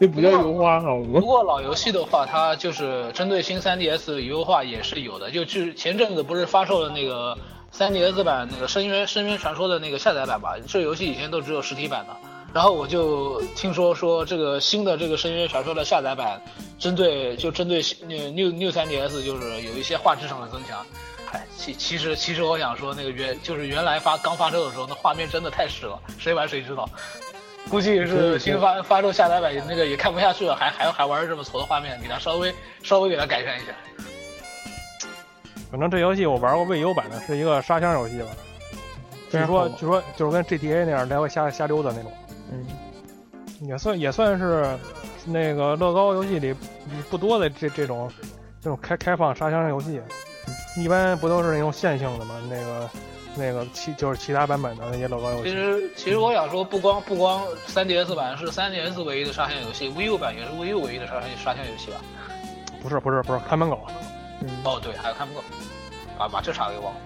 [0.00, 1.26] 这不叫优化好吗不？
[1.26, 5.30] 过老游戏的话，它就是针对新 3DS 优化也是有的。
[5.30, 7.36] 就就是前阵子不是发售了那个
[7.72, 10.54] 3DS 版那个《深渊深渊传说》的那个下载版吧？
[10.66, 12.16] 这游戏以前都只有实体版的。
[12.54, 16.40] 然后我就听说说这个新的这个《深渊传说》的下载版，
[16.78, 20.84] 针对就针对那 New New 3DS 就是有一些画质上的增强。
[21.32, 26.88] 哎，其其实其实我想说，那个原就是原来发刚发售的时候，那画面真的太屎了，谁玩谁知道。
[27.68, 33.72] 估计是新发发售下载版那个也看不下去了，还还还玩这么丑的画面，给它稍微稍微给它改善一下。
[35.70, 38.28] 反正这游戏我玩过未优版的，是一个沙箱游戏吧。
[39.30, 42.10] 据说据说就是跟 GTA 那样来回瞎瞎溜达那种，
[42.50, 42.66] 嗯，
[43.68, 44.78] 也算也算是
[45.26, 46.54] 那个乐高游戏里
[47.10, 48.10] 不多的这这种
[48.60, 50.00] 这种开开放沙箱游戏，
[50.76, 52.34] 一般不都是那种线性的吗？
[52.48, 52.90] 那个
[53.36, 55.44] 那个其就是其他版本的那些乐高游戏。
[55.44, 62.00] 其实其实我想说，不光不光 3DS 版是 3DS 唯一的沙箱游戏，VU 版也是 VU 唯一的沙箱沙箱游戏吧？
[62.82, 63.80] 不是不是不是看门狗。
[64.40, 65.42] 嗯，哦对，还有看门狗，
[66.16, 67.00] 把把这茬给忘了。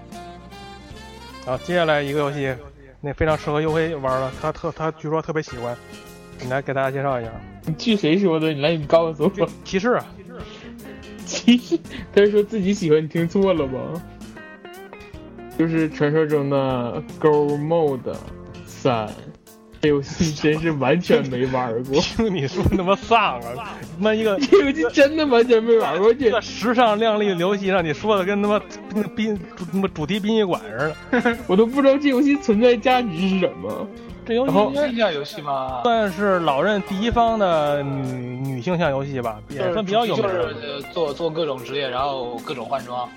[1.45, 2.55] 好，接下来一个游戏，
[3.05, 5.77] 那非常适合优黑玩了，他特他据说特别喜欢，
[6.41, 7.31] 你来给大家介绍一下。
[7.67, 8.53] 你据谁说的？
[8.53, 9.49] 你来，你告诉我。
[9.65, 10.07] 骑士啊，
[11.27, 11.77] 骑士，
[12.15, 13.79] 他是说自己喜欢，你听错了吧？
[15.59, 18.15] 就是传说中的 Go Mode
[18.67, 19.13] 三，
[19.83, 22.01] 这游戏真是完全没玩过。
[22.17, 23.75] 听你说他妈丧啊！
[23.99, 28.63] 他妈一个这游戏真的完全没玩过，这个时尚靓丽的游戏，让你说的跟他妈
[28.95, 31.37] 那殡他妈主题殡仪馆似的。
[31.49, 33.89] 我都不知道这游戏存在价值是什么。
[34.25, 35.81] 这游戏然后性向游戏吗？
[35.83, 43.09] 算是老任第一方的女女性向游戏吧，也算比较有名就是做做各种职业，然后各种换装。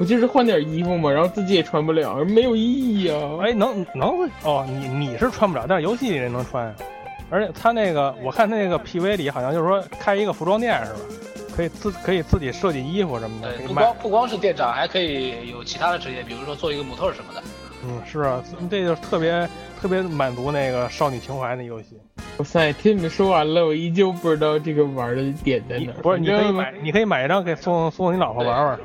[0.00, 3.20] 我就是换点衣服嘛，然后自己也穿不了，没有意义啊。
[3.42, 6.74] 哎，能能哦，你你是穿不了，但是游戏里人能穿。
[7.28, 10.98] 而且他那个，我看他那个 PV 里好像就是说开一个服装店是吧？
[11.54, 13.94] 可以自可以自己设计衣服什么的，对，不光。
[14.00, 17.42] 不光是店长，还可以有其他的职业，比如说做一个模特什么的。
[17.84, 19.46] 嗯，是啊，这就是特别
[19.82, 21.98] 特别满足那个少女情怀的游戏。
[22.38, 28.80] 哇塞，听你们说完了，我依旧不知道这个玩的点在哪不是你可以买，你可以买一张给送送你老婆玩玩。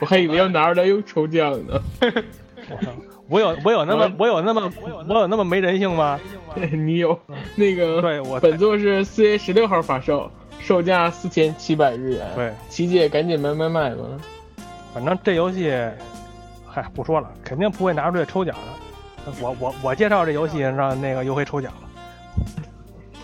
[0.00, 1.80] 我还以为要拿出来又抽奖呢。
[2.68, 2.90] 我操，
[3.28, 4.72] 我有我有那么我有那么
[5.08, 6.18] 我有那么没人性吗？
[6.72, 7.18] 你有
[7.54, 8.00] 那个？
[8.00, 10.30] 对我本作是四月十六号发售，
[10.60, 12.26] 售价四千七百日元。
[12.34, 14.02] 对，琪姐赶紧买买买吧。
[14.92, 15.70] 反正这游戏，
[16.66, 19.32] 嗨，不说了，肯定不会拿出来抽奖的。
[19.40, 21.88] 我我我介绍这游戏让那个优惠抽奖了。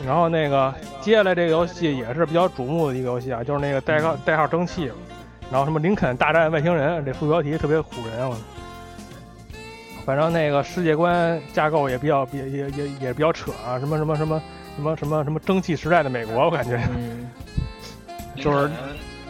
[0.04, 4.90] 然后那个接下来这个游戏也是比较瞩目的一个游戏啊，就是那个代号代号蒸汽，
[5.53, 8.34] 然后什么林肯大战外星人，这副标题特别唬人我。
[10.07, 14.42] 反正那个世界观架构也比较也也也也比较扯啊，什么什么什么
[14.76, 17.30] 什么什么什么蒸汽时代的美国，我感觉嗯，
[18.42, 18.70] 就是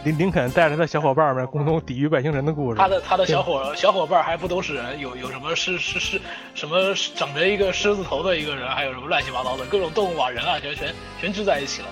[0.05, 2.79] 林林肯带着他小伙伴们共同抵御外星人的故事。
[2.79, 6.21] 他的他的小伙小伙伴还不都是人，有有什么狮狮狮
[6.55, 11.87] 什么长着一个狮子头的一个人，还有什么乱七八糟的各种动物啊人啊，全全全聚在一起了。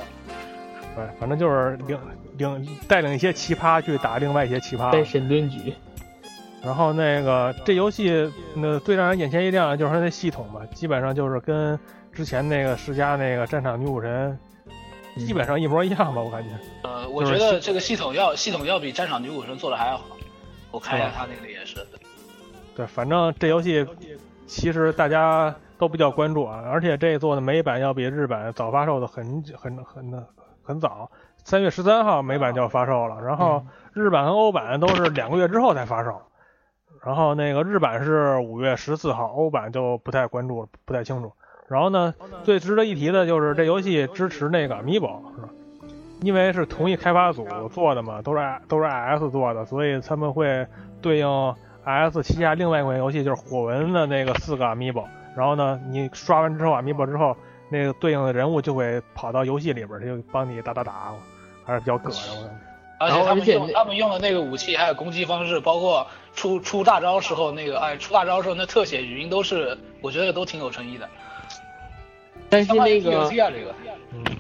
[0.96, 1.98] 对，反正就是领
[2.42, 4.92] 领带领一些奇葩去打另外一些奇葩。
[4.92, 5.74] 带神盾局。
[6.64, 11.80] 然后那个这游戏那最让人眼前一亮的就是它的系统吧，基本上就是跟
[12.14, 14.38] 之前那个世嘉那个战场女武神
[15.18, 16.50] 基本上一模一样吧，我感觉。
[16.84, 20.06] 呃，我觉得这个系统要系统要比战场女武神做的还要好。
[20.70, 21.86] 我看一下是吧他那个也是。
[22.76, 23.86] 对，反正这游戏
[24.46, 30.26] 其实大家都比较关注啊，而且这做的美版要比日版早发售的很很很很
[30.62, 31.10] 很早，
[31.44, 36.22] 三月十三号美版就要发售了，然后日版和欧版都是两个月之后才发售，
[37.04, 41.32] 然后那个日版是五月十四号，欧版就不太关注了，不太清楚。
[41.68, 42.14] 然后呢，
[42.44, 45.50] 最值得一提的就是这游戏支持那个 Amiibo，是吧？
[46.22, 50.68] 因为是同一开发组做的嘛，都是 I 都是 IS 做的，所以他们会
[51.02, 57.36] 对应 IS 旗下另外一款游戏就是火纹的那个四个 Amiibo，然后呢，你刷完之后 Amiibo 之后，
[57.70, 61.14] 那个对应的人物就会跑到游戏里边儿，就帮你打打打，
[61.66, 62.40] 还是比较膈应。
[62.40, 71.10] 我感觉而且而且他们用他们用的那个武器还有攻击方式，包括出出大招时候那个哎出大招时候那特写语音都是，我觉得都挺有诚意的。
[72.48, 73.74] 但是那个 DLC 啊这个，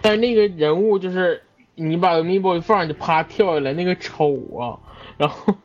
[0.01, 1.41] 但是那个人物就是
[1.75, 4.77] 你把 Amiibo 一放就啪跳下来，那个丑啊，
[5.17, 5.55] 然后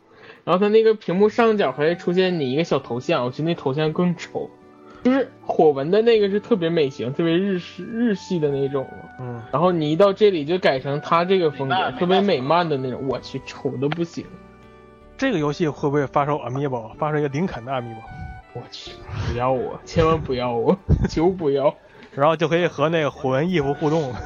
[0.44, 4.48] 然后他那个屏幕上角还会出现你一个小头像，我觉得那头像更丑。
[5.06, 8.84] 就是火纹的那个是特别美型，特别日式日系的那种，
[9.20, 14.26] 嗯，然后你一到这里就改成他这个风格，特别美漫的那种，我去丑的不行，
[15.16, 18.02] 这个游戏会不会发售 Amiibo，发售一个林肯的 Amiibo，
[18.52, 18.90] 我去，
[19.30, 20.76] 不要我，千万不要我，
[21.08, 21.72] 求不要。
[22.12, 24.10] 然后就可以和那个火纹衣服互动。
[24.10, 24.16] 了。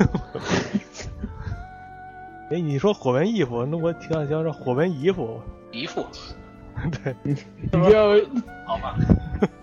[2.50, 6.06] 哎，你说火纹衣服，那我挺想听这火纹姨服，姨父，
[7.04, 7.34] 对，你
[7.70, 8.12] 不要，
[8.64, 8.96] 好吧，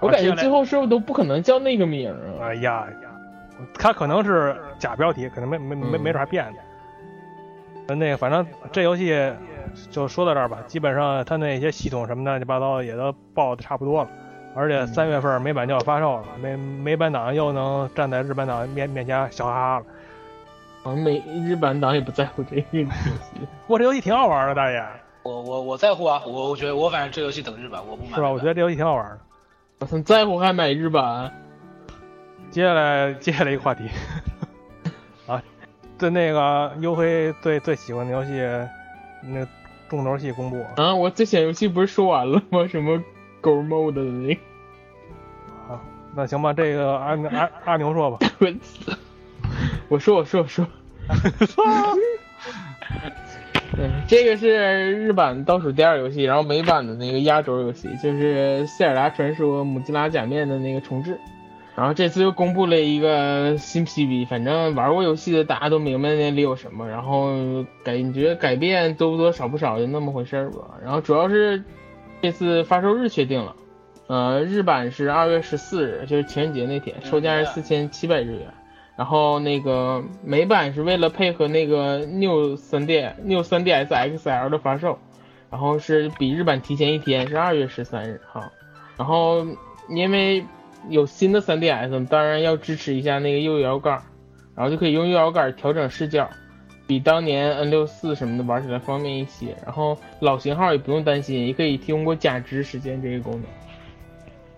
[0.00, 2.48] 我感觉最后是不是都不可能叫那个名儿啊？
[2.48, 3.10] 哎呀呀，
[3.74, 6.60] 他可能是假标题，可能没没没嗯没准还变的。
[7.88, 9.32] 呃那个反正这游戏
[9.90, 14.10] 就说到这儿吧，基本上它那些系统什么乱七八糟也都报的差不多了，
[14.54, 19.86] 而且三月份美版就要发售了，美美版党又能站在日版党面面前笑哈哈了。
[20.82, 22.88] 好像美日版党也不在乎这个游戏。
[23.66, 24.84] 我这游戏挺好玩的，大爷，
[25.22, 28.14] 我我我在乎啊，我我觉得我反正这游戏等日版，我不买。
[28.14, 28.30] 是吧？
[28.30, 29.18] 我觉得这游戏挺好玩的。
[29.80, 31.32] 我操，在乎还买日版？
[32.50, 33.84] 接下来 接下来一个话题
[35.28, 35.42] 啊，
[35.98, 38.30] 对那个优辉最最喜欢的游戏，
[39.22, 39.48] 那个
[39.88, 42.66] 重头戏公布啊，我最喜欢游戏不是说完了吗？
[42.70, 43.02] 什么
[43.40, 44.40] Go Mode 的那个？
[45.72, 45.80] 啊，
[46.16, 48.18] 那行吧，这个阿阿阿牛说吧。
[49.88, 50.66] 我说我说我说，
[53.80, 61.18] 嗯，这个是日版倒数第二游戏，然后美版的那个压轴游戏就是《塞尔达传说：母吉拉假面》的那个重置。
[61.76, 70.74] 然后这次又公布了一个新 PV，反正玩过游戏的大家都明白那里有什么，然后感觉改变多不多少不少就那么回事儿吧。
[70.82, 71.62] 然后主要是
[72.20, 73.54] 这次发售日确定了，
[74.08, 78.48] 呃，日版是二月十四日，就是情人节那天，售价是四千七百日元。
[78.98, 84.98] 然后那个美版是为了配合那个 New 3D New 3DS XL 的发售，
[85.50, 88.50] 然后是比日版提前一天，是二月十三日哈。
[88.96, 89.46] 然后
[89.88, 90.44] 因为
[90.88, 94.02] 有新的 3DS，当然要支持一下那个右摇杆，
[94.56, 96.28] 然后就可以用右摇杆调整视角，
[96.88, 99.56] 比当年 N64 什么的玩起来方便一些。
[99.64, 103.44] 然后老型号也不用担心，也可以通过假肢实现这个功能。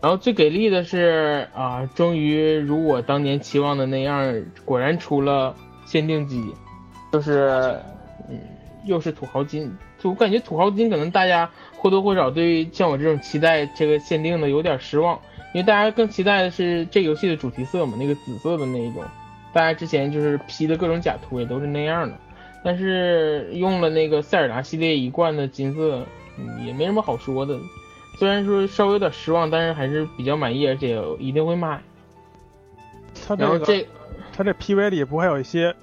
[0.01, 6.43] 然后最给力的是啊，终于如我当年期望的那样，果然出了限定机，
[7.13, 7.77] 就是
[8.29, 8.39] 嗯，
[8.87, 9.71] 又是土豪金。
[9.99, 15.21] 就我感觉土豪金可能大家或多或少对像我这种期待这个限定的有点失望，
[15.53, 19.05] 因为大家更期待的是这游戏的主题色嘛，那个紫色的那一种。
[19.53, 22.17] 大家之前就是 P 的各种假图也都是那样的，
[22.65, 26.07] 但是用了那个塞尔达系列一贯的金色，
[26.65, 27.59] 也没什么好说的。
[28.21, 31.81] 虽然说稍微有点失望，但是还是比较满意，而且一定会买。
[33.27, 33.89] 他这个然后这
[34.31, 35.75] 他这 PV 里不还有一些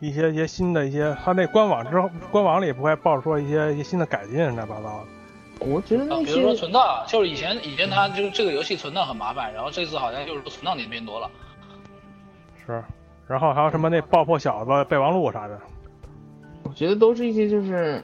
[0.00, 5.64] 一些一些新的一些，他那官网之后官网里不会爆出一些一些新的改进乱七八糟的。
[5.64, 11.30] 我觉得啊那比如说存档，就是以前以前他就是这个游戏存档很麻烦，然后这次好像就是存档点变多了。
[12.66, 12.82] 是，
[13.28, 15.56] 然后还有什么那爆破小子备忘录啥的。
[16.64, 18.02] 我觉得都是一些就是，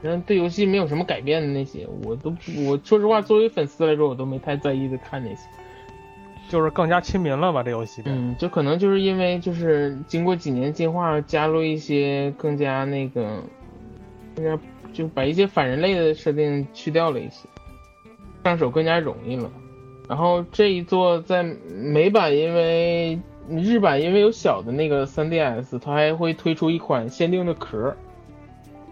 [0.00, 2.34] 啊反正对游戏没有什么改变的那些，我都
[2.66, 5.42] 我说实话，作为粉丝来说，我都没太在意的看那些。
[6.48, 7.62] 就是更加亲民了吧？
[7.62, 13.40] 这游戏变，嗯，就可能就是因为就是经过几年进化，加入一些更加那个，
[14.34, 14.58] 更加
[14.92, 17.48] 就把一些反人类的设定去掉了一些，
[18.42, 19.48] 上手更加容易了。
[20.08, 27.96] 然后这一座在美版，因为日版因为有小的那个 3DS，它还会推出一款限定的壳，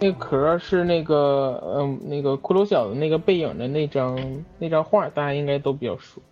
[0.00, 6.22] 那壳是那个嗯那个骷髅小子那个背影的那张那张画，大家应该都比较熟。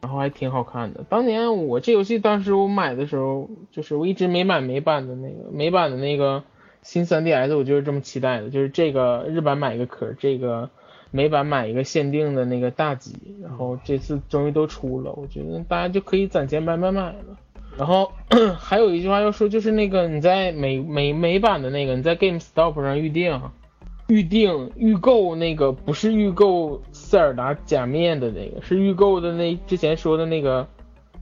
[0.00, 1.02] 然后还挺好看的。
[1.08, 6.42] 当年我这游戏当时我买的时候，就是我一直没买美版的那个美版的那个
[6.82, 10.68] 新 3DS，我就是这么期待的，就是这个日版买一个壳，这个
[11.10, 17.38] 美版买一个限定的那个大吉，然后这次终于都出了，我觉得大家就可以攒钱买买买了。
[17.76, 18.12] 然后
[18.58, 23.40] 还有一句话要说，就是那个你在美美美版的那个你在 GameStop 上预定。
[24.06, 30.68] 预定预购那个不是预购塞尔达假面的那个，是预购的那之前说的那个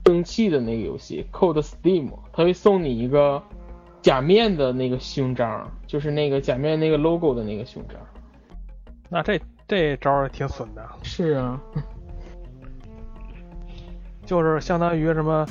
[0.03, 3.41] 蒸汽的那个游戏 Code Steam，他会送你一个
[4.01, 7.95] 假面的那个胸章，就是那个假面那个 logo 的那个胸章。
[9.07, 10.85] 那这这招儿挺损的。
[11.03, 11.61] 是啊，
[14.25, 15.47] 就是相当于什么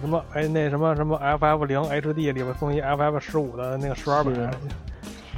[0.00, 4.40] 什么哎那什么什么 FF 零 HD 里边送一 FF 十五的那个十二版是，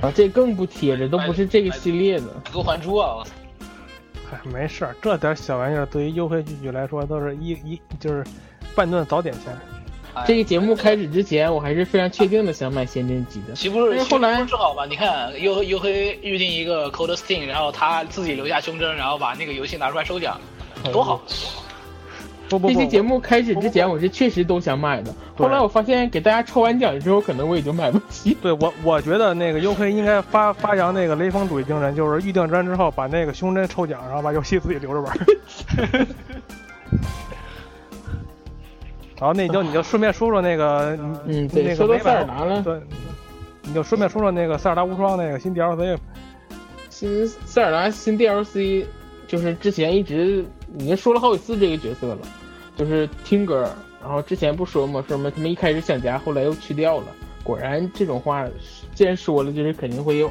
[0.01, 2.27] 啊，这更不贴着，都不是这个系列的。
[2.53, 3.17] 给我还珠啊！
[3.19, 3.31] 我操
[4.31, 8.25] 嗨，没事儿，这点小玩意儿对于优惠剧剧来说都是一一就是
[8.75, 9.57] 半顿早点钱。
[10.15, 13.55] 哎这个节目开始之前，我还是非常确定的想买仙剑机的。
[13.55, 14.85] 岂不是后来岂不是正好吧？
[14.87, 20.41] 你看优优黑预定一个 Cold Steam，然后他自己留下胸针，然后把那个游戏拿出来抽奖，
[20.93, 21.23] 多好！
[22.49, 25.15] 不不不，这期节目开始之前，我是确实都想买的。
[25.37, 28.37] 后来我发现给大家抽完奖之后，可能我已经买不起。
[28.41, 35.19] 对我我觉得那个 UK 应该发发扬那个雷锋主义精神，就是预定专之后把那个胸针抽奖，然后把游戏自己留着玩儿。
[39.21, 40.97] 然后那你就你就顺便说说那个，
[41.27, 42.81] 嗯，对，那个说到塞尔达了，对，
[43.63, 45.99] 你就顺便说说那个塞尔达无双那个新 DLC，
[46.89, 48.87] 新塞尔达新 DLC
[49.27, 50.45] 就是之前一直
[50.79, 52.19] 已经说了好几次这个角色了，
[52.79, 53.69] 就是听歌。
[54.01, 57.07] 然后之前不说嘛，说什么他们一开始想加，后来又去掉了。
[57.43, 58.47] 果然这种话
[58.95, 60.31] 既然说了，就是肯定会有。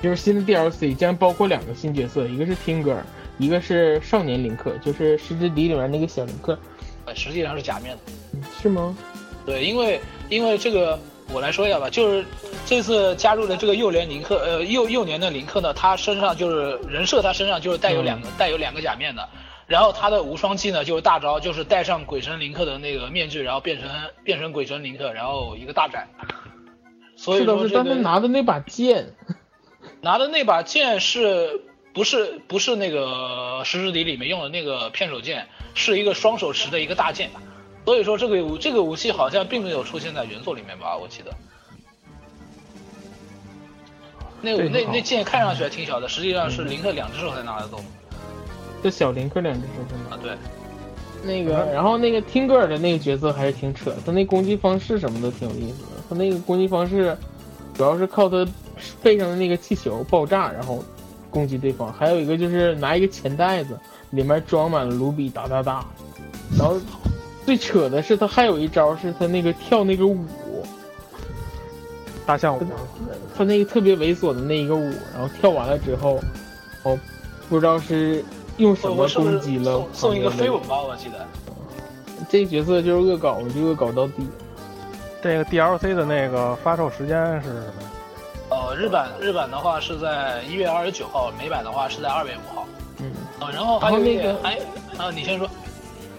[0.00, 2.96] 就是新的 DLC 将包括两个新角色，一个是听歌，
[3.36, 6.58] 一个是少年林克，就是《失之敌》里面那个小林克，
[7.04, 8.40] 呃实际上是假面的。
[8.62, 8.96] 是吗？
[9.44, 10.98] 对，因为因为这个
[11.32, 12.24] 我来说一下吧，就是
[12.64, 19.28] 这次加入的这个幼年林克，呃幼幼年的林克呢，他身上就是人设，他身上就是带有两个、带有两个假面的。
[19.70, 23.88] 然后他的无双技呢，就是大招，就是戴上鬼神林克的那个面具，然后变成
[24.24, 26.08] 变成鬼神林克，然后一个大斩。
[27.14, 29.14] 所以是的，是，说这个但他拿的那把剑，
[30.02, 31.62] 拿的那把剑是
[31.94, 37.30] 不是不是那个石之敌里面用的那个片手剑，是一个双手持的一个大剑。
[37.84, 40.96] 所以说这个武这个武器好像并没有出现在原作里面吧？
[40.96, 41.32] 我记得。
[44.42, 47.84] 那那那剑看上去还挺小的，实际上是林克两只手才拿得动
[48.82, 50.18] 这小林克两只手是吗啊。
[50.22, 50.36] 对，
[51.22, 55.88] 那个，然后那个听歌尔的那个角色还是挺扯，他那攻击方式什么的挺有意思的。
[56.08, 57.16] 他那个攻击方式
[57.74, 58.46] 主要是靠他
[59.02, 60.82] 背上的那个气球爆炸，然后
[61.30, 61.92] 攻击对方。
[61.92, 63.78] 还有一个就是拿一个钱袋子，
[64.10, 65.84] 里面装满了卢比，哒哒哒。
[66.58, 66.80] 然后
[67.46, 70.24] 最扯的是他还有一招是他那个跳那个舞，
[72.26, 72.62] 大象舞，
[73.36, 76.18] 他那个特别猥琐的那一个舞，然后跳完了之后，
[76.82, 76.98] 哦，
[77.48, 78.24] 不知道是
[78.60, 80.82] 用什么攻击了送送一个飞吻吧？
[80.82, 81.26] 我记得。
[82.28, 84.28] 这个角色就是恶搞，我就恶搞到底。
[85.22, 87.72] 这个 DLC 的那个发售时间是什么？
[88.50, 92.66] 呃，日版日版的话是在一月二十九号，美版的话是在二月五号。
[92.98, 94.58] 嗯，呃，然后还有那个一点还
[94.98, 95.48] 啊，你先说。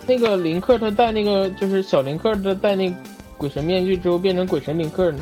[0.08, 2.92] 那个林克他戴那个就是小林克他戴那
[3.38, 5.14] 鬼神面具之后变成鬼神林克，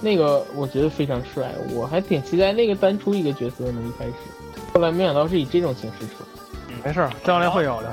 [0.00, 3.82] 那个我觉得非常帅，我还挺期待那个单出一个角色呢。
[3.84, 4.12] 一开始，
[4.72, 6.22] 后来没想到是以这种形式出。
[6.88, 7.92] 没事儿，将来会有的。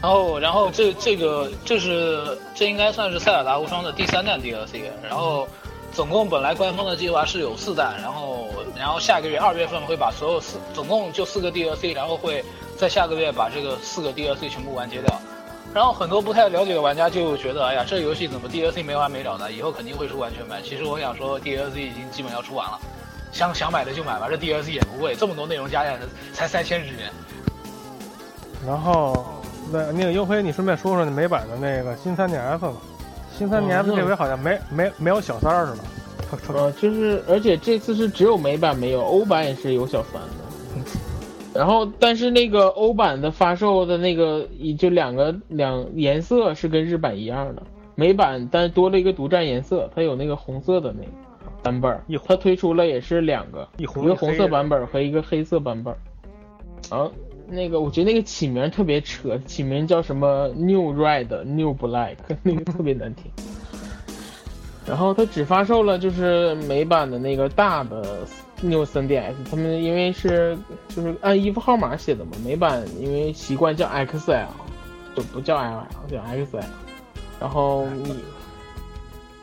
[0.00, 4.82] 然后，然后这这个这是这应该算是塞尔达无双的第三弹 DLC。
[5.02, 5.48] 然后，
[5.92, 8.46] 总共本来官方的计划是有四弹，然后
[8.78, 12.44] 然后下个月二月份会把所有四总共就四个 DLC，然后会
[12.78, 15.20] 在下个月把这个四个 DLC 全部完结掉。
[15.74, 19.50] 然后很多不太了解的玩家就觉得，哎呀，这游戏怎么 DLC 没完没了的？
[19.50, 20.62] 以后肯定会出完全版。
[20.62, 22.78] 其实我想说，DLC 已经基本要出完了，
[23.32, 25.98] 想想买的就买吧，这 DLC 也不贵，这么多内容加起来
[26.32, 27.10] 才三千日元。
[28.66, 29.26] 然后
[29.72, 32.72] 那那个优辉，你顺便说说那美版的那个新三 DS 吧。
[33.36, 35.78] 新 3DS 哦这回好像没没没有小三儿是吧？
[36.54, 40.90] 呃，就是而且这次是只有美版没有，欧版也是有小三的。
[41.54, 47.62] 然后，但是那个欧版的发售的那个，也就两个两颜色是跟日版一样的，
[47.94, 51.10] 美版但多了一个独占颜色，它有那个红色的那个
[51.62, 55.94] 版本它推出了也是两个，一个红色版本和一个黑色版本。
[56.90, 57.12] 然后
[57.46, 63.30] 那个我觉得那个起名特别扯，起名叫什么 New Red、New Black， 那个特别难听。
[64.84, 68.26] 然后它只发售了就是美版的那个大的
[68.60, 70.58] New 3DS，他们因为是
[70.88, 74.46] 就是按衣服号码写的嘛，美版因为习惯叫 XL，
[75.14, 76.64] 就不叫 LL，叫 XL。
[77.40, 78.16] 然后你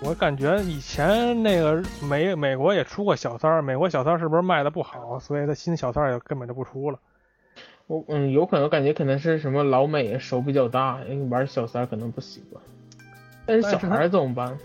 [0.02, 6.98] 我感觉以前那个美美国也出过小三儿，美国小三儿是不是卖的不好，所以他新小三儿也根本就不出了。
[7.88, 11.00] 我嗯，有可能感觉可能是什么老美手比较大，
[11.30, 12.64] 玩小三可能不习惯。
[13.46, 14.58] 但是小孩怎么办？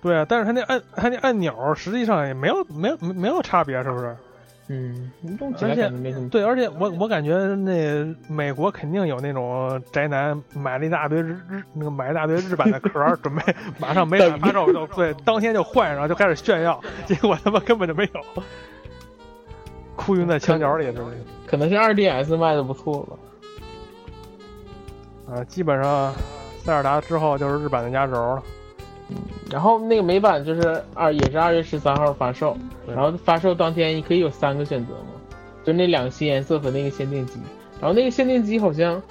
[0.00, 4.16] 对啊，但是他那按他那按钮实际上也没有没有没有差别，是不是？
[4.72, 5.10] 嗯，
[5.40, 6.28] 用起来而且感觉没什么。
[6.28, 13.42] 对，而且我我感觉那美国肯定有那种宅男买了一大堆日日那个买一大堆日版的壳，准备
[13.80, 18.42] 马上美版发售就对，当天就换上就开始炫耀， 结果他妈根本就没有，
[19.96, 21.16] 哭晕在墙角里，是不是？
[21.48, 23.16] 可能是二 DS 卖的不错吧。
[25.34, 26.14] 啊，基本上
[26.62, 28.42] 塞尔达之后就是日版的压轴了。
[29.50, 32.56] 然后那个美版就是二也是二月十三号发售，
[32.86, 37.40] 然后发售当天你可以有三个选择嘛，就那两个新颜色和那个限定机。
[37.80, 39.02] 然后那个限定机好像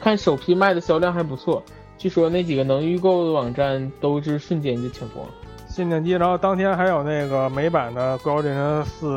[0.00, 1.62] 看首批卖的销量还不错，
[1.96, 5.26] 据说那几个能预购的网站都是瞬间就抢光。
[5.68, 9.16] 限定机，然后当天还有那个美版的《怪物猎人四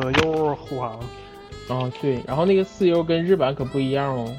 [0.54, 0.98] 护航，
[1.68, 4.32] 哦，对，然后那个四 U 跟日版可不一样哦，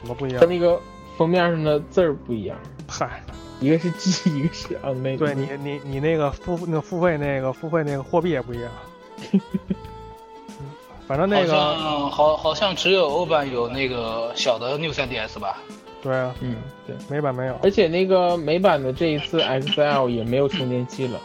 [0.00, 0.46] 怎么不一样它？
[0.46, 0.80] 那个
[1.16, 2.56] 封面上的字儿不一样，
[2.88, 3.22] 嗨，
[3.60, 5.26] 一个是 G，一个是 N 那个。
[5.26, 8.70] 对你你你那个付那个付费那个付费那个货币也不一样。
[9.32, 9.40] 嗯
[11.06, 15.58] 反正那好个像好好像只有欧版有那个小的 New 3DS 吧？
[16.00, 16.54] 对啊，嗯，
[16.86, 16.94] 对。
[17.10, 21.20] 美版没有，而且那个美版的这一次 XL 也没有充电器了。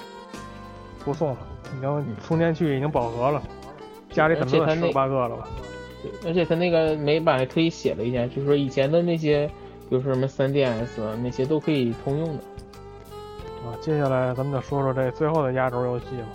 [1.05, 1.37] 不送了，
[1.77, 3.41] 已经充电器已经饱和了，
[4.11, 5.47] 家里可能有而且它那十八个了吧？
[6.01, 9.47] 对，而且他那个美版还特意写了一下，就是说以前的那些，
[9.89, 12.43] 比如说什么 3DS 啊那些都可以通用的。
[13.65, 16.27] 啊，接下来咱们就说说这最后的压轴游戏吧。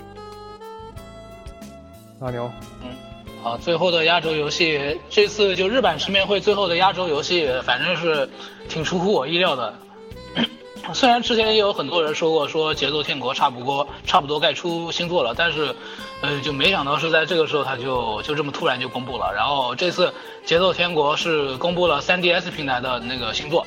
[2.21, 2.51] 大牛，
[2.83, 2.91] 嗯
[3.45, 8.29] 啊，最后的压轴游戏，这次就日版直面会最后的压轴游戏，反正是
[8.69, 9.73] 挺出乎我意料的。
[10.93, 15.75] 虽然之前也有很多人说过，说《节奏天国》差不多差不多该出新作了，但是，
[16.21, 19.33] 呃，就没想到是在这个时候它就就这么突然就公布了。
[19.35, 20.09] 然后这次
[20.45, 23.65] 《节奏天国》是公布了 3DS 平台的那个新作，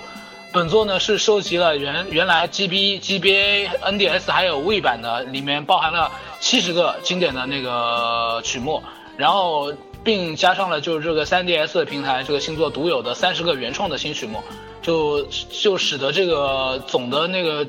[0.51, 8.83] 本作呢是收集了原原来 GB、GBA、NDS 还有 V 版的，里面包含了七十个经典的那个曲目，
[9.15, 9.71] 然后
[10.03, 14.43] 并加上了就是这个 3DS 平台这个新作独有的三十个原创的新曲目，
[14.83, 17.65] 就就使得这个总的那个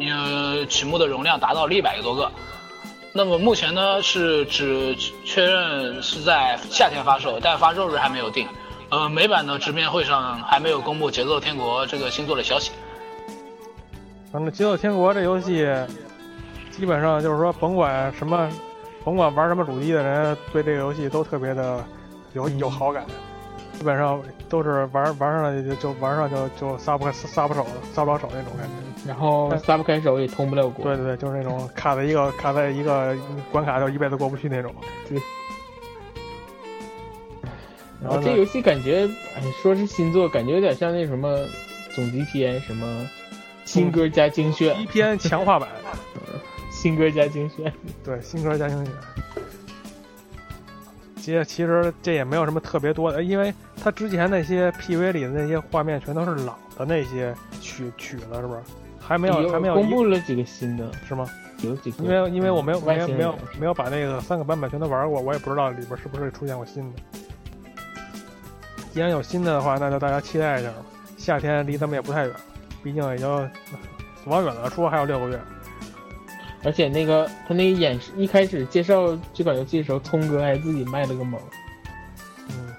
[0.00, 2.28] 呃曲目的容量达到了一百个多个。
[3.12, 4.92] 那么目前呢是只
[5.24, 8.48] 确认是在夏天发售，但发售日还没有定。
[8.90, 12.72] 呃，美版的直面会上还没有公布《节奏天国》这个新作的消息。
[14.32, 15.66] 反正《节奏天国》这游戏，
[16.70, 18.50] 基本上就是说，甭管什么，
[19.04, 21.84] 甭管玩什么主机的人，对这个游戏都特别的
[22.34, 23.04] 有有好感。
[23.78, 28.72] 基本上都是玩玩上了就就玩上就就撒不开撒不手撒不了手那种感觉。
[29.06, 30.84] 然后撒不开手也通不了国。
[30.84, 33.16] 对对对，就是那种卡在一个卡在一个
[33.52, 34.74] 关卡就一辈子过不去那种。
[35.08, 35.20] 对。
[38.02, 41.38] 然后这游戏感觉，哎，说是新作，感觉有点像那什么
[41.94, 42.86] 总集篇，什么
[43.64, 45.68] 新歌加精选，一篇强化版，
[46.70, 47.72] 新歌加精选。
[48.04, 48.94] 对，新歌加精选。
[51.24, 53.50] 其实其实这也没有什么特别多的，因为
[53.82, 58.60] 他之前那些 PV 里的那些画面全都是老的那些曲曲了，是不是？
[59.00, 61.26] 还没有还没有公布了几个新的，是吗？
[61.62, 62.04] 有几个。
[62.04, 67.00] 因为因为我没有没有没有没有把那个三个版本全都玩过，我也不知道里边是不是出现过新的。
[68.92, 70.76] 既然有新的话，那就大家期待一下吧。
[71.16, 72.36] 夏天离咱们也不太远，
[72.82, 73.48] 毕竟也就
[74.26, 75.40] 往远了说还有六个月。
[76.64, 81.40] 而且那个他那个演示一开始介绍这款游戏的时候，聪哥还自己卖了个萌。
[82.48, 82.74] 嗯，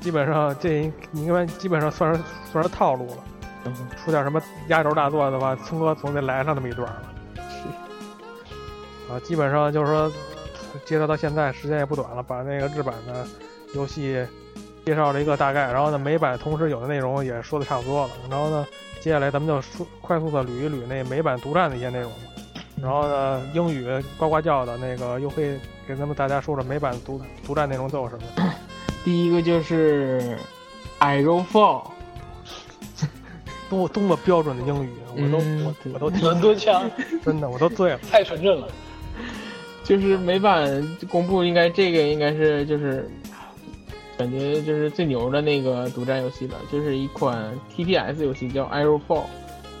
[0.00, 2.20] 基本上这应该基本上算是
[2.52, 3.16] 算是套路了。
[3.64, 7.02] 嗯，出点什么压轴大作的话，聪哥总得来上那么一段了。
[9.10, 10.10] 啊，基本上就是说，
[10.84, 13.26] 介绍到现在时间也不短了，把那个日版的
[13.74, 14.24] 游戏
[14.86, 18.66] 介绍了一个大概，然后呢，美版同时有的内容也说的差不多了，然后呢，
[19.00, 22.10] 接下来咱们就说快速的捋一捋那美版独占的一些内容，
[22.82, 23.86] 然后呢，英语
[24.18, 25.56] 呱呱叫的那个又会
[25.86, 28.52] 给咱们大家说说美版独独占内容都有什么。
[29.04, 30.36] 第一个就是
[30.98, 31.82] Aerofall，
[33.70, 36.90] 多多么标准的英语，我都、嗯我我都听伦敦腔
[37.24, 38.00] 真的我都醉了。
[38.10, 38.66] 太纯正了。
[39.84, 43.08] 就是美版公布，应该这个应该是就是
[44.16, 49.24] 感觉就是最牛的那个独占游戏了，就是一款 TPS 游戏叫 Arrowfall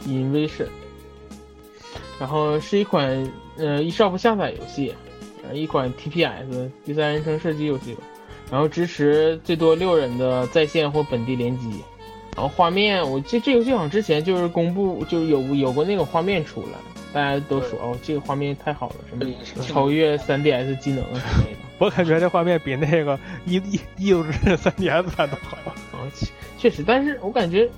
[0.06, 0.66] Invasion，
[2.18, 3.08] 然后是一款
[3.56, 4.94] 呃 eShop 下载游戏，
[5.48, 7.96] 呃一款 TPS 第三人称射击游戏，
[8.50, 11.82] 然后支持最多六人的在线或本地联机。
[12.34, 16.78] 然后画面，我这这游戏好像之前就是公布，就是有有过那个画面出来，
[17.12, 18.96] 大家都说哦，这个画面太好了，
[19.44, 21.58] 什么超越 3DS 技能啊之类的。
[21.78, 25.58] 我感觉这画面比那个一一一六之刃 3DS 版都好。
[25.66, 25.74] 啊，
[26.14, 27.68] 确确实，但是我感觉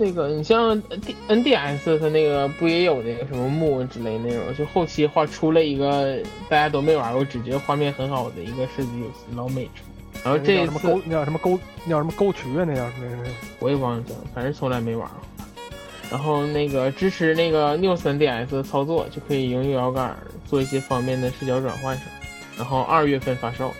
[0.00, 0.82] 那个你像
[1.28, 6.18] N D S 它那个不也有那个什么木之类那种，就后期画出了一个
[6.48, 9.84] 大家都没玩过，只觉得画面很好的一个射击游戏，老美出。
[10.24, 12.64] 然后这什么沟，那叫什么沟，那叫什么沟渠啊？
[12.66, 15.46] 那叫那那我也忘了叫，反正从来没玩过。
[16.10, 20.16] 然后那个支持那个 New 3DS 操作，就可以用右摇杆
[20.46, 22.10] 做一些方便的视角转换什么。
[22.58, 23.72] 然后二月份发售，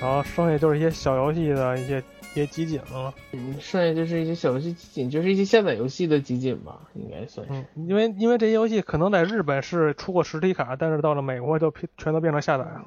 [0.00, 2.02] 然后剩下就是一些小游戏的一些
[2.34, 3.12] 也集锦了。
[3.32, 7.52] 嗯，剩下就是一些小游戏集锦，就是一些下载游戏的集锦吧，应该算是。
[7.52, 12.82] 嗯，因为因为这些游戏可能在日本是出过实体卡，但是到了美国就全全都变成下载了。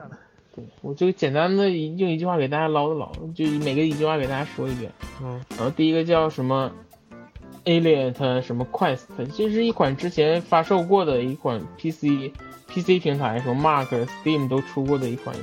[0.55, 4.89] 对我就简单的一用一句话给大家唠一唠叨，就每个一句话给大家说一遍。
[5.21, 6.71] 嗯然后第一个叫什么
[7.65, 9.01] Alien 什么 Quest，
[9.35, 12.31] 这是一款之前发售过的一款 PC
[12.67, 15.35] PC 平台，什么 Mark、Steam 都出过的一款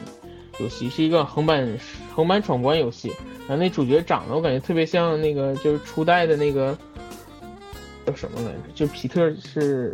[0.59, 1.79] 游戏，是一个横版
[2.15, 3.13] 横版闯关游戏。
[3.49, 6.77] 然后那主角长得我感觉特别像那个就是初代的那个
[8.07, 8.59] 叫什么来着？
[8.75, 9.93] 就皮特是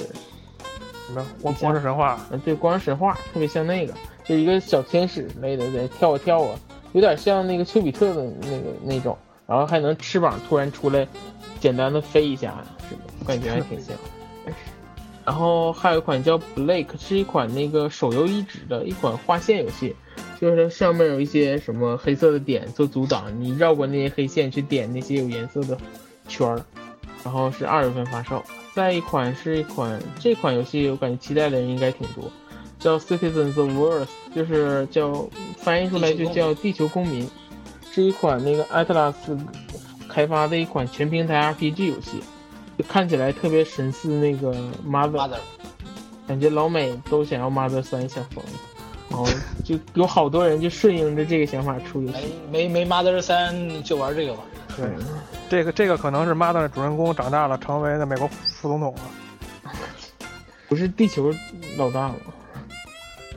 [1.06, 2.18] 什么光光之神话？
[2.30, 3.94] 嗯，对，光之神话特别像那个，
[4.24, 6.59] 就一个小天使类的，在跳啊跳啊，
[6.93, 9.16] 有点像那个丘比特的那个那种，
[9.47, 11.06] 然后还能翅膀突然出来，
[11.59, 13.01] 简单的飞一下，是吧？
[13.26, 13.97] 感觉还挺像。
[15.24, 19.94] 然后还有一款叫 Blake，是一款那个手游移植的一款划线游戏，
[20.40, 25.77] 就是上面有一些什么黑色的点做阻挡，你绕过那些黑线去点那些有颜色的
[26.28, 26.65] 圈儿，
[27.24, 28.43] 然后是二月份发售。
[28.74, 32.31] 再一款是一款这款游戏，我感觉期待的人应该挺多，
[32.78, 37.28] 叫 Citizens of Earth，就是叫翻译出来就叫地球公民，
[37.90, 39.15] 是一款那个 Atlas
[40.09, 42.20] 开发的一款全平台 RPG 游戏，
[42.78, 44.55] 就看起来特别神似那个
[44.86, 45.39] Mother，Mother
[46.28, 48.51] 感觉老美都想要 Mother 三想疯了，
[49.10, 49.26] 然后
[49.64, 52.35] 就有好多人就顺应着这个想法出游戏。
[52.51, 54.40] 没没没 Mother 三就玩这个吧。
[54.76, 54.86] 对，
[55.48, 59.01] 这个这个可能是 Mother 的主人公长大了，成为了美国副总统了。
[60.68, 61.32] 不是地球
[61.76, 62.14] 老大了？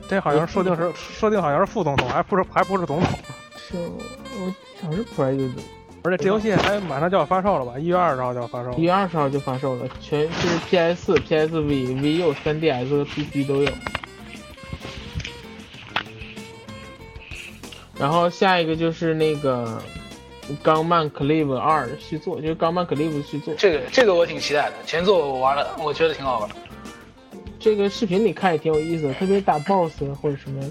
[0.08, 3.08] 这好像设定是设定好像是副总统，还不是还不是总统。
[3.56, 5.62] 是，我好像是 President。
[6.04, 7.78] 而且这游戏还马上就要发售了吧？
[7.78, 8.76] 一月二十号就要发售了。
[8.76, 13.70] 一月二十号就发售了，全是 PS、PSV、VU、3DS 和 PC 都有。
[18.02, 19.80] 然后下一个就是那个
[20.60, 23.54] 《钢曼 Clive 二》的续作，就是《钢曼 Clive》的续作。
[23.56, 26.50] 这个这个我挺期待的，前作我玩了，我觉得挺好玩。
[27.60, 30.68] 这个视频里看也挺有意思的，特别打 BOSS 或者什么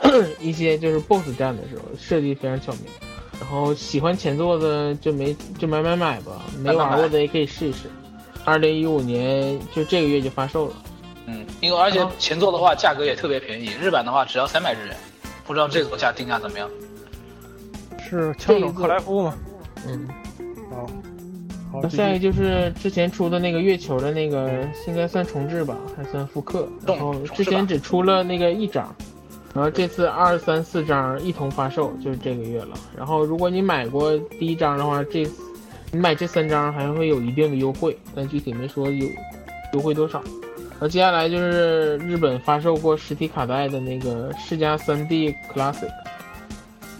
[0.38, 2.82] 一些就是 BOSS 战的时候，设计非常巧妙。
[3.40, 7.90] 然后喜欢前作的就没就买买买吧，没玩过的也可以试一试。
[8.44, 10.74] 二零一五年就这个月就发售了。
[11.24, 14.96] 嗯，因为而且前作的话价格也特别便宜，日版的话只要三百日元，
[15.46, 16.68] 不知道这个价定价怎么样？
[17.98, 19.34] 是枪手克莱夫吗？
[19.86, 20.08] 嗯，
[21.72, 24.50] 好，下一个就是之前出的那个月球的那个，
[24.86, 26.68] 应该算重置吧，还算复刻。
[26.86, 28.94] 然后之前只出了那个一张，
[29.54, 32.76] 然后这次二三四张一同发售，就是这个月了。
[32.96, 35.26] 然后如果你买过第一张的话，这
[35.90, 39.08] 你买这三张还会有一定的优惠，但具体没说有
[39.72, 40.22] 优惠多少。
[40.74, 45.90] 然后接下来就是日本发售过实体卡带的那个世嘉 3D Classic。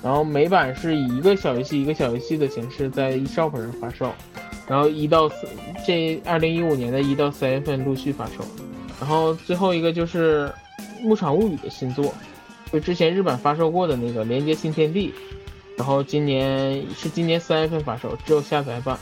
[0.03, 4.13] 然后美版是以一个小游戏一个小游戏的形式在 Shop 上发售，
[4.69, 5.31] 然后一到
[5.87, 8.45] 这二零一五年的一到三月份陆续发售，
[9.01, 10.53] 然后最后一个就是
[11.03, 12.13] 《牧场物语》的新作，
[12.71, 15.09] 就之前日版发售过的那个《连接新天地》，
[15.79, 18.95] 然后今年是今年三月份发售，只有下载版。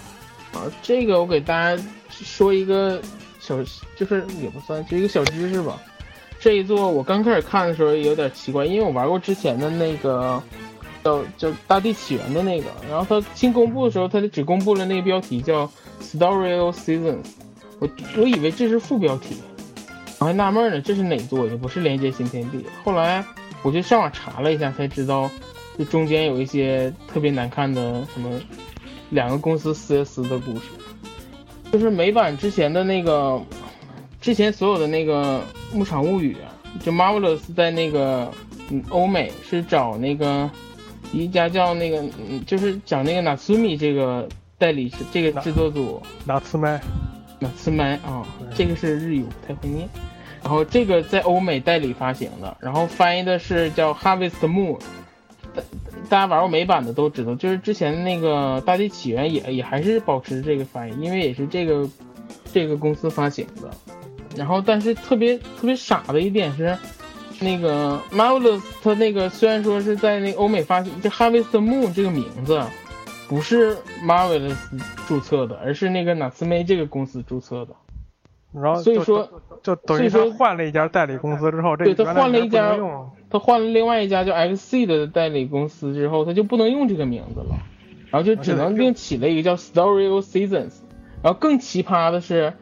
[0.53, 3.03] 啊，这个我给大家说一个
[3.63, 5.81] 小，就是也不算，就一个小知识吧。
[6.39, 10.43] 这一座我刚开始看的时候有点奇怪，因为我玩过之前的那个。
[11.05, 15.67] 叫叫《大地起源》的那个，然后它新公布的时候，它就只公布了那个标题叫
[16.01, 17.17] 《Story of Seasons》，
[17.81, 19.35] 我我以为这是副标题，
[20.21, 21.45] 我还纳闷呢，这是哪座？
[21.49, 22.65] 也不是连接新天地。
[22.85, 23.25] 后来
[23.63, 25.29] 我就上网查了一下，才知道，
[25.77, 28.41] 这中间有一些特别难看的什么
[29.11, 30.67] 两个公司撕撕的故事，
[31.73, 33.43] 就是美版之前的那个，
[34.21, 35.41] 之前所有的那个
[35.77, 36.37] 《牧场物语》，
[36.85, 38.31] 就 Marvelous 在那个
[38.71, 40.49] 嗯欧美是找那个。
[41.15, 44.27] 一家叫那个，嗯，就是讲那个 Nasumi 这个
[44.57, 46.81] 代理是这个制作组，纳兹麦，
[47.39, 49.87] 纳兹麦啊，这个是日语，不太会念。
[50.43, 54.81] 然后这个在欧美代理发行的，然后翻译的是叫 Harvest Moon。
[56.13, 61.89] 大家玩过美版的都知道，就是之前那个《大地起源》也也还是保持这个翻译，因为也是这个
[62.53, 63.71] 这个公司发行的。
[64.37, 66.77] 然后，但是特别特别傻的一点是。
[67.41, 72.63] 那个 Marvelous，它那个虽然说是在那个欧美发行，这 Harvest Moon 这个名字
[73.27, 74.55] 不是 Marvelous
[75.09, 77.75] 注册的，而是那个纳斯梅这个公司注册的。
[78.55, 79.29] 然后所以说，
[79.63, 82.79] 就等于他换了一家代理公司之后，这对他换了一家，
[83.31, 87.57] 他换了另外一家叫 XC 的代理公司之后，他就不能用这个名字了，
[88.11, 90.81] 然后就只能另起了一个叫 Story of Seasons。
[91.23, 92.55] 然后更奇葩的是。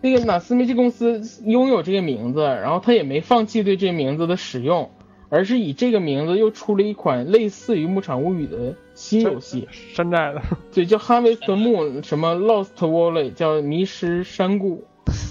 [0.00, 4.92] 那个纳斯梅这公司拥有这个名字，然后他也没放弃对这个名字的使用，
[5.28, 10.40] 而是以这个名字又出了一款类似于《牧场物语》的新游戏，山寨的，
[10.72, 14.84] 对，叫《Harvest Moon》，什么 Lost Valley，叫迷失山谷。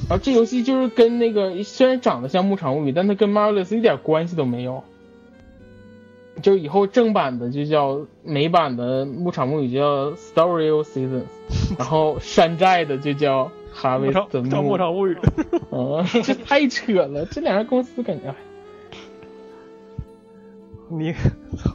[0.10, 4.84] 然后这游戏就是跟那个虽然长得像《牧场物语》，但它跟 Marvelous 一点关系都没有。
[6.41, 11.24] 就以后正版的就叫美版的《牧场物语》叫 Story of Seasons，
[11.80, 14.78] 然后山寨的就叫牧 Harvest 叫牧。
[14.78, 15.18] 场物语。
[15.72, 18.36] 嗯，这太扯了，这两家公司感觉。
[20.90, 21.14] 你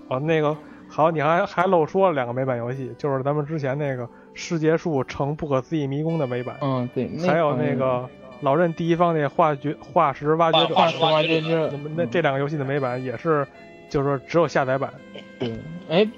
[0.08, 0.56] 好那个
[0.88, 8.08] 好，你还还漏说了两个美版游戏，就是咱们之前那个世界树成不可思议迷宫的美版，嗯，对，还有那个
[8.40, 11.70] 老任第一方那化掘化石挖掘者，化石挖掘者。
[11.84, 13.46] 那，那这两个游戏的美版也是，
[13.90, 14.92] 就是说只有下载版，
[15.38, 15.54] 对，
[15.88, 16.08] 哎，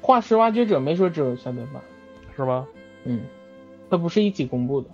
[0.00, 1.82] 化石挖掘者没说只有下载版，
[2.36, 2.66] 是吗？
[3.04, 3.20] 嗯，
[3.90, 4.88] 它不是一起公布的，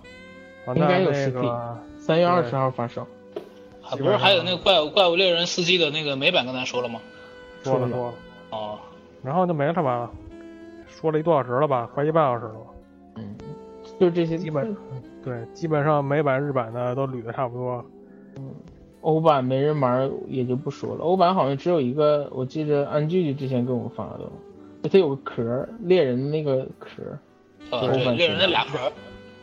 [0.65, 3.01] 啊，应该有实体个三月二十号发售。
[3.83, 7.01] 啊不是还有那个怪物怪物猎人司机的那个美版跟咱说了吗？
[7.61, 7.93] 说了说了。
[7.95, 8.13] 说了，
[8.51, 8.79] 哦，
[9.21, 10.09] 然后就没了吧？
[11.01, 11.89] 说了一多小时了吧？
[11.93, 12.65] 快一半小时了吧？
[13.15, 13.35] 嗯，
[13.99, 14.77] 就这些基本
[15.23, 17.83] 对，基本上美版、日版的都捋的差不多
[18.37, 18.53] 嗯。
[19.01, 24.19] 欧版没人玩也就不说了，欧版好像只有一个，我记得安剧之前给我们发的，
[24.83, 27.17] 就它有个壳，猎人的那个壳儿。
[27.71, 28.77] 呃，对对，猎人那俩壳，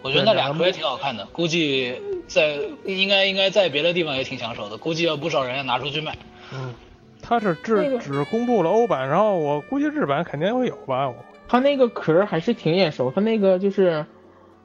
[0.03, 1.93] 我觉得那俩壳儿也挺好看的，估计
[2.29, 6.17] 在应该应该在别的地方也挺抢手的，估计有不少人要拿出去卖。
[6.55, 6.73] 嗯，
[7.21, 11.09] 他是那个只只公布了欧版，然后我估计日版肯定会有吧？
[11.09, 11.17] 我
[11.49, 14.07] 它那个壳儿还是挺眼熟，它那个就是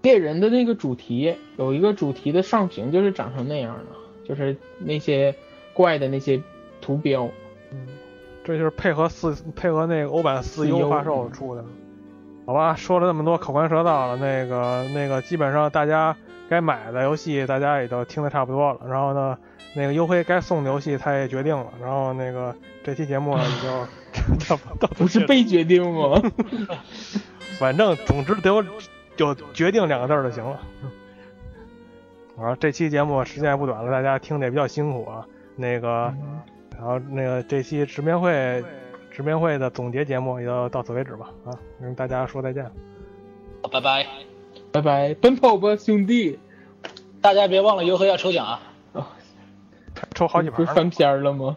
[0.01, 5.33] 猎人的那个主题有一个主题的上屏就是长成那样的，就是那些
[5.73, 6.41] 怪的那些
[6.81, 7.29] 图标。
[7.71, 7.87] 嗯
[8.45, 11.63] 这就是配合四配合那个欧版四四优优发售出的。
[12.45, 16.13] 好吧，说了那么多口干舌燥了，那个那个基本上大家
[16.49, 19.37] 该买的游戏大家也都听得差不多了，然后呢，
[19.73, 22.53] 那个优惠该送的游戏他也决定了，然后那个
[22.83, 24.35] 这期节目呢也就差不
[24.77, 26.21] 多不是被决定吗？
[27.59, 28.63] 反正总之得有
[29.17, 30.59] 有决定两个字儿就行了。
[32.37, 35.25] 啊，这期节目时间也不短了，大家听的也比较辛苦啊。
[35.55, 36.13] 那个，
[36.71, 38.63] 然后那个这期直面会
[39.11, 41.29] 直面会的总结节目也就到此为止吧。
[41.45, 42.63] 啊，跟大家说再见。
[43.61, 44.07] 好拜拜，
[44.71, 46.39] 拜拜，奔跑吧兄弟！
[47.21, 48.59] 大家别忘了优惠要抽奖啊！
[50.15, 50.57] 抽好几盘。
[50.57, 51.55] 不是翻篇儿了吗？